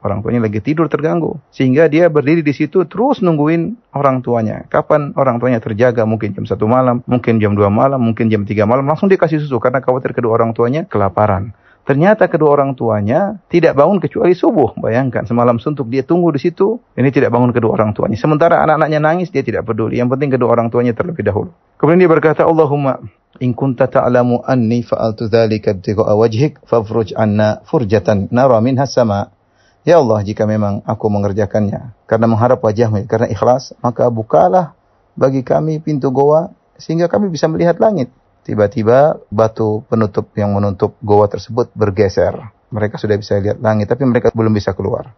Orang 0.02 0.20
tuanya 0.26 0.42
lagi 0.42 0.58
tidur 0.58 0.90
terganggu. 0.90 1.38
Sehingga 1.54 1.86
dia 1.86 2.10
berdiri 2.10 2.42
di 2.42 2.50
situ 2.50 2.82
terus 2.90 3.22
nungguin 3.22 3.94
orang 3.94 4.18
tuanya. 4.18 4.66
Kapan 4.66 5.14
orang 5.14 5.38
tuanya 5.38 5.62
terjaga? 5.62 6.02
Mungkin 6.02 6.34
jam 6.34 6.44
satu 6.44 6.66
malam, 6.66 7.06
mungkin 7.06 7.38
jam 7.38 7.54
dua 7.54 7.70
malam, 7.70 8.02
mungkin 8.02 8.26
jam 8.26 8.42
tiga 8.42 8.66
malam. 8.66 8.82
Langsung 8.82 9.06
dia 9.06 9.16
kasih 9.16 9.38
susu 9.38 9.62
karena 9.62 9.78
khawatir 9.78 10.10
kedua 10.10 10.34
orang 10.34 10.50
tuanya 10.58 10.90
kelaparan. 10.90 11.54
Ternyata 11.82 12.30
kedua 12.30 12.54
orang 12.54 12.78
tuanya 12.78 13.42
tidak 13.50 13.74
bangun 13.74 13.98
kecuali 13.98 14.38
subuh. 14.38 14.78
Bayangkan 14.78 15.26
semalam 15.26 15.58
suntuk 15.58 15.90
dia 15.90 16.06
tunggu 16.06 16.30
di 16.30 16.38
situ. 16.38 16.78
Ini 16.94 17.10
tidak 17.10 17.34
bangun 17.34 17.50
kedua 17.50 17.74
orang 17.74 17.90
tuanya. 17.90 18.14
Sementara 18.14 18.62
anak-anaknya 18.62 19.02
nangis 19.02 19.34
dia 19.34 19.42
tidak 19.42 19.66
peduli. 19.66 19.98
Yang 19.98 20.14
penting 20.14 20.30
kedua 20.30 20.54
orang 20.54 20.70
tuanya 20.70 20.94
terlebih 20.94 21.26
dahulu. 21.26 21.50
Kemudian 21.82 22.06
dia 22.06 22.10
berkata, 22.10 22.46
Allahumma 22.46 23.02
in 23.42 23.50
kunta 23.58 23.90
ta'lamu 23.90 24.46
anni 24.46 24.86
fa'altu 24.86 25.26
dzalika 25.26 25.74
ibtigha'a 25.74 26.14
wajhik 26.14 26.62
fafruj 26.70 27.18
anna 27.18 27.66
furjatan 27.66 28.30
nara 28.30 28.62
minha 28.62 28.86
sama. 28.86 29.34
Ya 29.82 29.98
Allah, 29.98 30.22
jika 30.22 30.46
memang 30.46 30.78
aku 30.86 31.10
mengerjakannya 31.10 32.06
karena 32.06 32.26
mengharap 32.30 32.62
wajahmu, 32.62 33.02
karena 33.10 33.26
ikhlas, 33.26 33.74
maka 33.82 34.06
bukalah 34.06 34.78
bagi 35.18 35.42
kami 35.42 35.82
pintu 35.82 36.14
goa 36.14 36.54
sehingga 36.78 37.10
kami 37.10 37.26
bisa 37.34 37.50
melihat 37.50 37.82
langit. 37.82 38.14
Tiba-tiba 38.46 39.18
batu 39.26 39.82
penutup 39.90 40.30
yang 40.38 40.54
menutup 40.54 40.94
goa 41.02 41.26
tersebut 41.26 41.74
bergeser. 41.74 42.54
Mereka 42.70 42.94
sudah 42.94 43.18
bisa 43.18 43.38
lihat 43.42 43.58
langit, 43.58 43.90
tapi 43.90 44.06
mereka 44.06 44.30
belum 44.30 44.54
bisa 44.54 44.70
keluar. 44.70 45.10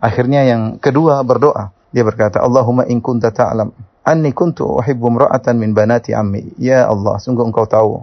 Akhirnya 0.00 0.48
yang 0.48 0.80
kedua 0.80 1.20
berdoa. 1.20 1.76
Dia 1.92 2.00
berkata, 2.00 2.40
Allahumma 2.40 2.88
in 2.88 3.04
kunta 3.04 3.28
ta'lam 3.28 3.68
anni 4.00 4.32
kuntu 4.32 4.80
uhibbu 4.80 5.12
imra'atan 5.12 5.60
min 5.60 5.76
banati 5.76 6.16
ammi. 6.16 6.56
Ya 6.56 6.88
Allah, 6.88 7.20
sungguh 7.20 7.44
engkau 7.44 7.68
tahu 7.68 8.00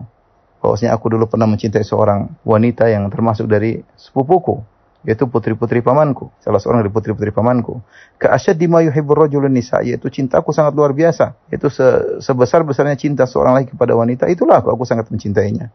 bahwasanya 0.62 0.94
aku 0.94 1.10
dulu 1.10 1.26
pernah 1.26 1.50
mencintai 1.50 1.82
seorang 1.82 2.38
wanita 2.46 2.86
yang 2.86 3.10
termasuk 3.10 3.50
dari 3.50 3.82
sepupuku 3.98 4.77
yaitu 5.06 5.30
putri-putri 5.30 5.86
pamanku, 5.86 6.34
salah 6.42 6.58
seorang 6.58 6.82
dari 6.82 6.92
putri-putri 6.92 7.30
pamanku. 7.30 7.80
Ka 8.18 8.34
asyaddi 8.34 8.66
ma 8.66 8.82
nisa, 9.48 9.84
yaitu 9.86 10.10
cintaku 10.10 10.50
sangat 10.52 10.74
luar 10.74 10.92
biasa. 10.92 11.38
Yaitu 11.54 11.70
se 11.70 11.86
sebesar-besarnya 12.24 12.98
cinta 12.98 13.24
seorang 13.30 13.62
lagi 13.62 13.68
kepada 13.72 13.94
wanita, 13.94 14.26
itulah 14.28 14.60
aku, 14.60 14.74
aku 14.74 14.84
sangat 14.84 15.08
mencintainya. 15.14 15.70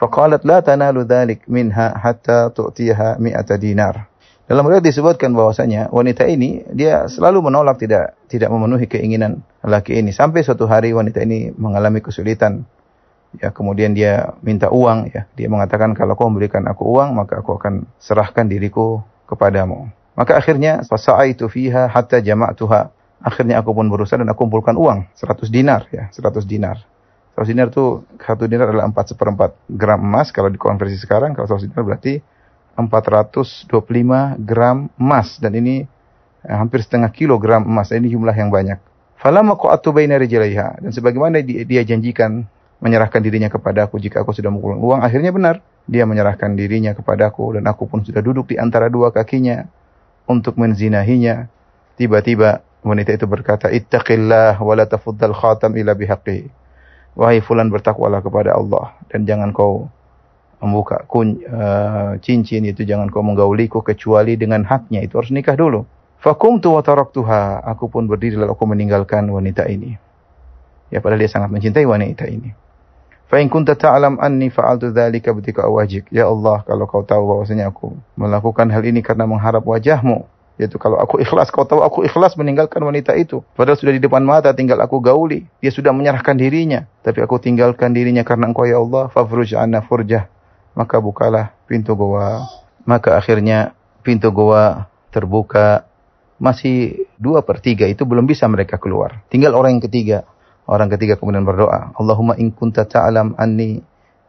Faqalat 0.00 0.48
la 0.48 0.64
tanalu 0.64 1.04
dhalik 1.04 1.44
minha 1.44 1.92
hatta 1.92 2.48
tu'tiha 2.48 3.20
mi'ata 3.20 3.60
dinar. 3.60 4.08
Dalam 4.50 4.66
riwayat 4.66 4.82
disebutkan 4.82 5.30
bahwasanya 5.30 5.94
wanita 5.94 6.26
ini 6.26 6.66
dia 6.74 7.06
selalu 7.06 7.46
menolak 7.52 7.78
tidak 7.78 8.18
tidak 8.26 8.50
memenuhi 8.50 8.90
keinginan 8.90 9.46
laki 9.62 10.02
ini 10.02 10.10
sampai 10.10 10.42
suatu 10.42 10.66
hari 10.66 10.90
wanita 10.90 11.22
ini 11.22 11.54
mengalami 11.54 12.02
kesulitan 12.02 12.66
Ya, 13.38 13.54
kemudian 13.54 13.94
dia 13.94 14.34
minta 14.42 14.66
uang 14.66 15.14
ya. 15.14 15.22
Dia 15.38 15.46
mengatakan 15.46 15.94
kalau 15.94 16.18
kau 16.18 16.26
memberikan 16.26 16.66
aku 16.66 16.82
uang 16.82 17.14
maka 17.14 17.38
aku 17.38 17.62
akan 17.62 17.86
serahkan 18.02 18.50
diriku 18.50 19.06
kepadamu. 19.30 19.86
Maka 20.18 20.34
akhirnya 20.34 20.82
fasaitu 20.82 21.46
fiha 21.46 21.86
hatta 21.86 22.18
jama'tuha. 22.18 22.90
Akhirnya 23.22 23.62
aku 23.62 23.70
pun 23.76 23.86
berusaha 23.86 24.18
dan 24.18 24.26
aku 24.32 24.48
kumpulkan 24.48 24.74
uang 24.74 25.06
100 25.14 25.46
dinar 25.52 25.86
ya, 25.94 26.10
100 26.10 26.42
dinar. 26.42 26.82
100 27.38 27.52
dinar 27.52 27.68
itu 27.70 28.02
satu 28.18 28.50
dinar 28.50 28.72
adalah 28.72 28.90
4 28.90 29.12
seperempat 29.14 29.50
gram 29.70 30.00
emas 30.02 30.34
kalau 30.34 30.50
dikonversi 30.50 30.98
sekarang 30.98 31.36
kalau 31.36 31.46
100 31.46 31.70
dinar 31.70 31.84
berarti 31.86 32.18
425 32.74 33.70
gram 34.40 34.88
emas 34.96 35.36
dan 35.38 35.52
ini 35.54 35.84
eh, 36.42 36.56
hampir 36.56 36.82
setengah 36.82 37.12
kilogram 37.14 37.62
emas. 37.62 37.94
Ini 37.94 38.10
jumlah 38.10 38.34
yang 38.34 38.50
banyak. 38.50 38.80
Falamma 39.20 39.54
qa'atu 39.54 39.92
baina 39.92 40.16
rijlaiha 40.16 40.80
dan 40.80 40.90
sebagaimana 40.90 41.44
dia 41.44 41.84
janjikan 41.84 42.48
menyerahkan 42.80 43.20
dirinya 43.20 43.52
kepadaku 43.52 44.00
jika 44.00 44.24
aku 44.24 44.32
sudah 44.32 44.48
mengumpulkan 44.48 44.80
uang. 44.80 45.00
Akhirnya 45.04 45.30
benar, 45.30 45.60
dia 45.84 46.08
menyerahkan 46.08 46.56
dirinya 46.56 46.96
kepadaku 46.96 47.60
dan 47.60 47.68
aku 47.68 47.86
pun 47.86 48.02
sudah 48.02 48.24
duduk 48.24 48.52
di 48.52 48.56
antara 48.56 48.88
dua 48.88 49.12
kakinya 49.12 49.68
untuk 50.24 50.56
menzinahinya. 50.56 51.48
Tiba-tiba 52.00 52.64
wanita 52.80 53.12
itu 53.12 53.28
berkata, 53.28 53.68
"Ittaqillah 53.68 54.56
wa 54.56 54.72
la 54.72 54.88
tafuddal 54.88 55.36
khatam 55.36 55.76
ila 55.76 55.92
bihaqqi." 55.92 56.48
Wahai 57.18 57.44
fulan 57.44 57.68
bertakwalah 57.68 58.24
kepada 58.24 58.56
Allah 58.56 58.96
dan 59.12 59.28
jangan 59.28 59.50
kau 59.52 59.90
membuka 60.62 61.04
kun, 61.08 61.40
uh, 61.42 62.16
cincin 62.20 62.64
itu 62.68 62.84
jangan 62.84 63.08
kau 63.08 63.24
menggauliku 63.24 63.80
kecuali 63.80 64.36
dengan 64.36 64.62
haknya 64.64 65.04
itu 65.04 65.16
harus 65.18 65.32
nikah 65.32 65.56
dulu. 65.56 65.84
Fakumtu 66.20 66.76
wa 66.76 66.84
taraktuha. 66.84 67.64
Aku 67.64 67.88
pun 67.88 68.04
berdiri 68.04 68.36
lalu 68.36 68.52
aku 68.52 68.64
meninggalkan 68.68 69.24
wanita 69.32 69.64
ini. 69.66 69.96
Ya 70.92 71.00
padahal 71.00 71.24
dia 71.24 71.32
sangat 71.32 71.48
mencintai 71.48 71.88
wanita 71.88 72.28
ini. 72.28 72.52
Fa 73.30 73.38
in 73.38 73.46
kunta 73.46 73.78
ta'lam 73.78 74.18
anni 74.18 74.50
fa'altu 74.50 74.90
dzalika 74.90 75.30
btika 75.30 75.70
wajhik. 75.70 76.10
Ya 76.10 76.26
Allah, 76.26 76.66
kalau 76.66 76.90
kau 76.90 77.06
tahu 77.06 77.30
bahwasanya 77.30 77.70
aku 77.70 77.94
melakukan 78.18 78.66
hal 78.74 78.82
ini 78.82 79.06
karena 79.06 79.22
mengharap 79.22 79.62
wajahmu, 79.62 80.26
yaitu 80.58 80.82
kalau 80.82 80.98
aku 80.98 81.22
ikhlas, 81.22 81.48
kau 81.54 81.62
tahu 81.62 81.86
aku 81.86 82.02
ikhlas 82.10 82.34
meninggalkan 82.34 82.82
wanita 82.82 83.14
itu. 83.14 83.46
Padahal 83.54 83.78
sudah 83.78 83.94
di 83.94 84.02
depan 84.02 84.26
mata, 84.26 84.50
tinggal 84.50 84.82
aku 84.82 84.98
gauli. 84.98 85.46
Dia 85.62 85.70
sudah 85.70 85.94
menyerahkan 85.94 86.34
dirinya. 86.34 86.90
Tapi 87.06 87.22
aku 87.22 87.38
tinggalkan 87.38 87.94
dirinya 87.94 88.26
karena 88.26 88.50
engkau 88.50 88.66
ya 88.66 88.82
Allah. 88.82 89.06
Fafruj 89.14 89.54
anna 89.54 89.78
furjah. 89.78 90.26
Maka 90.74 90.98
bukalah 90.98 91.54
pintu 91.70 91.94
goa. 91.94 92.50
Maka 92.82 93.14
akhirnya 93.14 93.78
pintu 94.02 94.34
goa 94.34 94.90
terbuka. 95.14 95.86
Masih 96.42 97.06
dua 97.14 97.46
per 97.46 97.62
tiga 97.62 97.86
itu 97.86 98.02
belum 98.02 98.26
bisa 98.26 98.44
mereka 98.50 98.74
keluar. 98.74 99.22
Tinggal 99.30 99.54
orang 99.54 99.78
yang 99.78 99.84
ketiga. 99.86 100.26
Orang 100.70 100.86
ketiga 100.86 101.18
kemudian 101.18 101.42
berdoa, 101.42 101.90
Allahumma 101.98 102.38
in 102.38 102.54
kunta 102.54 102.86
ta'lam 102.86 103.34
anni 103.34 103.82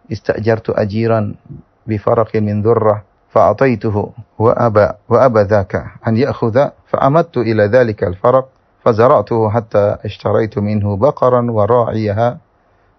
istajartu 0.09 0.73
ajiran 0.73 1.37
bi 1.85 2.01
faraqin 2.01 2.41
min 2.41 2.65
dhurrah 2.65 3.05
fa'ataituhu 3.29 4.01
wa 4.41 4.51
aba 4.57 4.97
wa 5.05 5.17
aba 5.21 5.45
dhaka 5.45 6.01
an 6.01 6.17
ya'khudha 6.17 6.73
fa'amadtu 6.89 7.45
ila 7.45 7.69
dhalika 7.69 8.09
al-faraq 8.09 8.49
fazara'tuhu 8.81 9.53
hatta 9.53 10.01
ishtaraitu 10.01 10.65
minhu 10.65 10.97
baqaran 10.97 11.45
wa 11.45 11.69
ra'iyaha. 11.69 12.41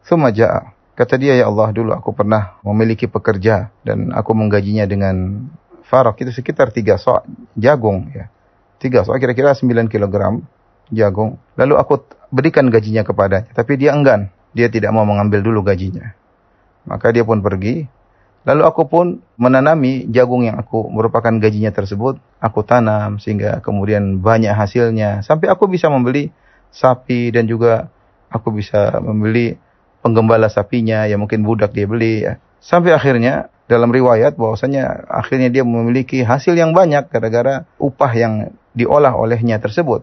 Thumma 0.06 0.30
ja'a. 0.30 0.70
Kata 0.94 1.18
dia, 1.18 1.34
ya 1.34 1.50
Allah, 1.50 1.74
dulu 1.74 1.90
aku 1.90 2.14
pernah 2.14 2.62
memiliki 2.62 3.10
pekerja 3.10 3.74
dan 3.82 4.14
aku 4.14 4.36
menggajinya 4.38 4.86
dengan 4.86 5.48
farak 5.88 6.20
itu 6.22 6.30
sekitar 6.30 6.70
tiga 6.70 7.00
sok 7.00 7.26
jagung 7.58 8.06
ya. 8.14 8.30
Tiga 8.78 9.02
sok 9.02 9.18
kira-kira 9.18 9.56
9 9.56 9.90
kilogram 9.90 10.44
jagung. 10.92 11.40
Lalu 11.56 11.74
aku 11.80 12.04
berikan 12.28 12.68
gajinya 12.68 13.02
kepadanya. 13.02 13.50
Tapi 13.50 13.80
dia 13.80 13.96
enggan. 13.96 14.28
Dia 14.52 14.68
tidak 14.68 14.92
mau 14.92 15.08
mengambil 15.08 15.40
dulu 15.40 15.64
gajinya. 15.64 16.12
Maka 16.84 17.10
dia 17.10 17.24
pun 17.24 17.40
pergi. 17.40 17.88
Lalu 18.42 18.62
aku 18.66 18.82
pun 18.90 19.22
menanami 19.38 20.04
jagung 20.12 20.44
yang 20.44 20.60
aku 20.60 20.92
merupakan 20.92 21.32
gajinya 21.32 21.72
tersebut. 21.72 22.20
Aku 22.38 22.60
tanam 22.62 23.16
sehingga 23.16 23.64
kemudian 23.64 24.20
banyak 24.20 24.52
hasilnya. 24.52 25.24
Sampai 25.24 25.48
aku 25.48 25.70
bisa 25.70 25.88
membeli 25.88 26.28
sapi 26.68 27.32
dan 27.32 27.48
juga 27.48 27.88
aku 28.28 28.52
bisa 28.52 28.98
membeli 29.00 29.56
penggembala 30.02 30.50
sapinya 30.50 31.06
yang 31.06 31.22
mungkin 31.22 31.46
budak 31.46 31.72
dia 31.72 31.86
beli 31.86 32.26
ya. 32.26 32.42
Sampai 32.58 32.92
akhirnya 32.92 33.48
dalam 33.70 33.94
riwayat 33.94 34.34
bahwasanya 34.34 35.06
akhirnya 35.06 35.48
dia 35.48 35.62
memiliki 35.62 36.26
hasil 36.26 36.58
yang 36.58 36.74
banyak 36.74 37.08
gara-gara 37.08 37.64
upah 37.78 38.12
yang 38.12 38.34
diolah 38.74 39.14
olehnya 39.14 39.62
tersebut 39.62 40.02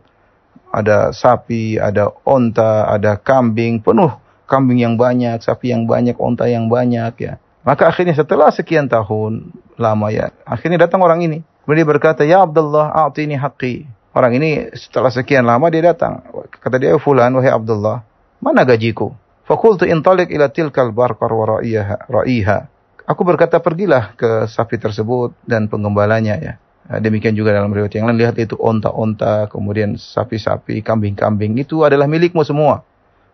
ada 0.70 1.10
sapi, 1.14 1.78
ada 1.82 2.14
onta, 2.26 2.86
ada 2.90 3.18
kambing, 3.18 3.82
penuh 3.82 4.14
kambing 4.50 4.82
yang 4.82 4.98
banyak, 4.98 5.38
sapi 5.46 5.70
yang 5.70 5.86
banyak, 5.86 6.18
onta 6.18 6.50
yang 6.50 6.66
banyak 6.66 7.14
ya. 7.22 7.38
Maka 7.62 7.94
akhirnya 7.94 8.18
setelah 8.18 8.50
sekian 8.50 8.90
tahun 8.90 9.54
lama 9.78 10.10
ya, 10.10 10.34
akhirnya 10.42 10.90
datang 10.90 11.06
orang 11.06 11.22
ini. 11.22 11.46
Kemudian 11.62 11.86
dia 11.86 11.90
berkata, 11.94 12.26
"Ya 12.26 12.42
Abdullah, 12.42 12.90
a'tini 12.90 13.38
haqqi." 13.38 13.86
Orang 14.10 14.34
ini 14.34 14.74
setelah 14.74 15.14
sekian 15.14 15.46
lama 15.46 15.70
dia 15.70 15.94
datang. 15.94 16.26
Kata 16.50 16.82
dia, 16.82 16.98
"Fulan, 16.98 17.30
wahai 17.38 17.54
Abdullah, 17.54 18.02
mana 18.42 18.66
gajiku?" 18.66 19.14
Fakultu 19.46 19.86
intalik 19.86 20.34
ila 20.34 20.50
tilkal 20.50 20.90
barqar 20.90 21.30
wa 21.30 21.46
ra'iha. 21.46 22.58
Aku 23.06 23.22
berkata, 23.22 23.62
"Pergilah 23.62 24.18
ke 24.18 24.50
sapi 24.50 24.82
tersebut 24.82 25.38
dan 25.46 25.70
penggembalanya 25.70 26.42
ya." 26.42 26.54
Nah, 26.90 26.98
demikian 26.98 27.38
juga 27.38 27.54
dalam 27.54 27.70
riwayat 27.70 27.94
yang 27.94 28.10
lain 28.10 28.18
lihat 28.18 28.34
itu 28.42 28.58
onta-onta, 28.58 29.46
kemudian 29.46 29.94
sapi-sapi, 29.94 30.82
kambing-kambing 30.82 31.62
itu 31.62 31.86
adalah 31.86 32.10
milikmu 32.10 32.42
semua. 32.42 32.82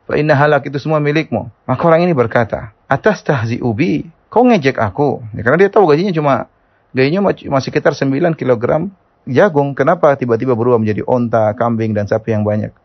Fa 0.03 0.19
inna 0.19 0.35
halak 0.35 0.67
itu 0.67 0.75
semua 0.75 0.99
milikmu. 0.99 1.47
Maka 1.63 1.81
orang 1.87 2.03
ini 2.03 2.11
berkata, 2.11 2.75
"Atas 2.91 3.23
tahzi 3.23 3.63
ubi, 3.63 4.11
kau 4.27 4.43
ngejek 4.43 4.75
aku." 4.75 5.23
Ya, 5.33 5.41
karena 5.47 5.57
dia 5.65 5.69
tahu 5.71 5.87
gajinya 5.87 6.11
cuma 6.11 6.51
gajinya 6.91 7.31
masih 7.31 7.71
sekitar 7.71 7.95
9 7.95 8.35
kg 8.35 8.91
jagung. 9.23 9.71
Kenapa 9.71 10.11
tiba-tiba 10.19 10.51
berubah 10.51 10.75
menjadi 10.75 11.07
onta, 11.07 11.55
kambing 11.55 11.95
dan 11.95 12.11
sapi 12.11 12.35
yang 12.35 12.43
banyak? 12.43 12.75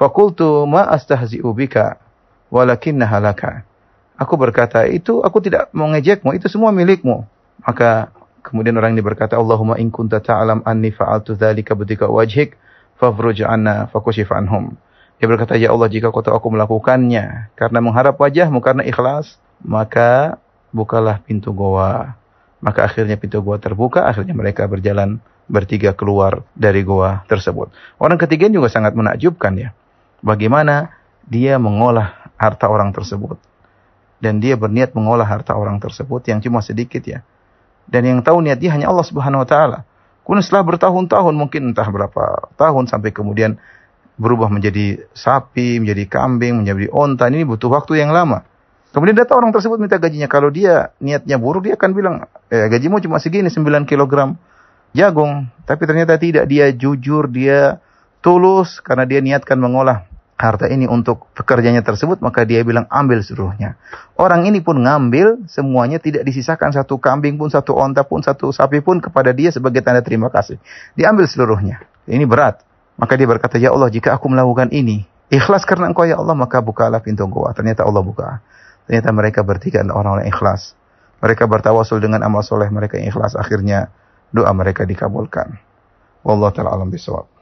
Fakultu 0.00 0.64
ma 0.64 0.88
astahzi 0.88 1.44
ubika 1.44 2.00
walakinna 2.48 3.04
halaka. 3.04 3.68
Aku 4.16 4.40
berkata, 4.40 4.88
itu 4.88 5.20
aku 5.20 5.44
tidak 5.44 5.68
mau 5.76 5.92
ngejekmu, 5.92 6.32
itu 6.40 6.48
semua 6.48 6.72
milikmu. 6.72 7.28
Maka 7.60 8.08
Kemudian 8.46 8.78
orang 8.78 8.94
ini 8.94 9.02
berkata, 9.02 9.34
Allahumma 9.34 9.74
in 9.82 9.90
kunta 9.90 10.22
ta'alam 10.22 10.62
anni 10.62 10.94
fa'altu 10.94 11.34
dhalika 11.34 11.74
budika 11.74 12.06
wajhik, 12.06 12.54
fafruj 12.94 13.42
anna 13.42 13.90
fakushif 13.90 14.30
anhum. 14.30 14.78
Dia 15.18 15.26
berkata, 15.26 15.58
Ya 15.58 15.74
Allah, 15.74 15.90
jika 15.90 16.14
kau 16.14 16.22
tahu 16.22 16.38
aku 16.38 16.54
melakukannya, 16.54 17.50
karena 17.58 17.78
mengharap 17.82 18.14
wajahmu, 18.14 18.62
karena 18.62 18.86
ikhlas, 18.86 19.42
maka 19.66 20.38
bukalah 20.70 21.18
pintu 21.26 21.50
goa. 21.50 22.14
Maka 22.62 22.86
akhirnya 22.86 23.18
pintu 23.18 23.42
goa 23.42 23.58
terbuka, 23.58 24.06
akhirnya 24.06 24.38
mereka 24.38 24.70
berjalan 24.70 25.18
bertiga 25.50 25.90
keluar 25.98 26.46
dari 26.54 26.86
goa 26.86 27.26
tersebut. 27.26 27.74
Orang 27.98 28.18
ketiga 28.22 28.46
juga 28.46 28.70
sangat 28.70 28.94
menakjubkan 28.94 29.58
ya. 29.58 29.74
Bagaimana 30.22 30.94
dia 31.26 31.58
mengolah 31.58 32.30
harta 32.38 32.70
orang 32.70 32.94
tersebut. 32.94 33.42
dan 34.16 34.40
dia 34.40 34.56
berniat 34.56 34.96
mengolah 34.96 35.28
harta 35.28 35.52
orang 35.52 35.76
tersebut 35.76 36.24
yang 36.24 36.40
cuma 36.40 36.64
sedikit 36.64 37.04
ya. 37.04 37.20
Dan 37.86 38.02
yang 38.06 38.18
tahu 38.22 38.42
niat 38.42 38.58
dia 38.58 38.74
hanya 38.74 38.90
Allah 38.90 39.06
Subhanahu 39.06 39.46
wa 39.46 39.48
taala. 39.48 39.78
Kemudian 40.26 40.42
setelah 40.42 40.66
bertahun-tahun 40.74 41.34
mungkin 41.38 41.70
entah 41.70 41.86
berapa 41.86 42.50
tahun 42.58 42.90
sampai 42.90 43.14
kemudian 43.14 43.62
berubah 44.18 44.50
menjadi 44.50 45.06
sapi, 45.14 45.78
menjadi 45.78 46.04
kambing, 46.10 46.66
menjadi 46.66 46.90
onta. 46.90 47.30
Ini 47.30 47.46
butuh 47.46 47.70
waktu 47.70 48.02
yang 48.02 48.10
lama. 48.10 48.42
Kemudian 48.90 49.14
datang 49.14 49.44
orang 49.44 49.52
tersebut 49.52 49.76
minta 49.76 50.00
gajinya. 50.00 50.26
Kalau 50.26 50.48
dia 50.48 50.90
niatnya 51.04 51.36
buruk, 51.36 51.68
dia 51.68 51.76
akan 51.76 51.90
bilang, 51.92 52.14
eh, 52.48 52.66
gajimu 52.66 52.98
cuma 53.04 53.20
segini, 53.20 53.52
9 53.52 53.84
kg 53.84 54.34
jagung. 54.96 55.52
Tapi 55.68 55.82
ternyata 55.84 56.16
tidak. 56.16 56.48
Dia 56.48 56.72
jujur, 56.72 57.28
dia 57.28 57.78
tulus 58.24 58.80
karena 58.80 59.04
dia 59.04 59.20
niatkan 59.22 59.60
mengolah 59.60 60.08
harta 60.36 60.68
ini 60.68 60.84
untuk 60.84 61.32
pekerjanya 61.32 61.80
tersebut, 61.80 62.20
maka 62.20 62.44
dia 62.44 62.60
bilang 62.60 62.84
ambil 62.92 63.24
seluruhnya. 63.24 63.80
Orang 64.20 64.44
ini 64.44 64.60
pun 64.60 64.76
ngambil 64.84 65.48
semuanya 65.48 65.96
tidak 65.96 66.28
disisakan 66.28 66.76
satu 66.76 67.00
kambing 67.00 67.40
pun, 67.40 67.48
satu 67.48 67.72
onta 67.72 68.04
pun, 68.04 68.20
satu 68.20 68.52
sapi 68.52 68.84
pun 68.84 69.00
kepada 69.00 69.32
dia 69.32 69.48
sebagai 69.48 69.80
tanda 69.80 70.04
terima 70.04 70.28
kasih. 70.28 70.60
Diambil 70.92 71.24
seluruhnya. 71.24 71.80
Ini 72.04 72.28
berat. 72.28 72.60
Maka 73.00 73.16
dia 73.16 73.28
berkata, 73.28 73.56
Ya 73.56 73.72
Allah, 73.72 73.88
jika 73.88 74.12
aku 74.12 74.28
melakukan 74.28 74.72
ini, 74.72 75.08
ikhlas 75.32 75.64
karena 75.64 75.88
engkau 75.88 76.04
ya 76.04 76.20
Allah, 76.20 76.36
maka 76.36 76.60
bukalah 76.60 77.00
pintu 77.00 77.24
gua. 77.28 77.56
Ternyata 77.56 77.84
Allah 77.84 78.04
buka. 78.04 78.44
Ternyata 78.88 79.10
mereka 79.16 79.40
bertiga 79.40 79.84
orang-orang 79.84 80.28
ikhlas. 80.28 80.76
Mereka 81.20 81.48
bertawasul 81.48 81.98
dengan 81.98 82.20
amal 82.24 82.44
soleh 82.44 82.68
mereka 82.68 83.00
ikhlas. 83.00 83.36
Akhirnya 83.36 83.88
doa 84.32 84.52
mereka 84.52 84.84
dikabulkan. 84.84 85.56
Wallahu 86.24 86.52
ta'ala 86.52 86.76
alam 86.76 86.92
bisawab. 86.92 87.35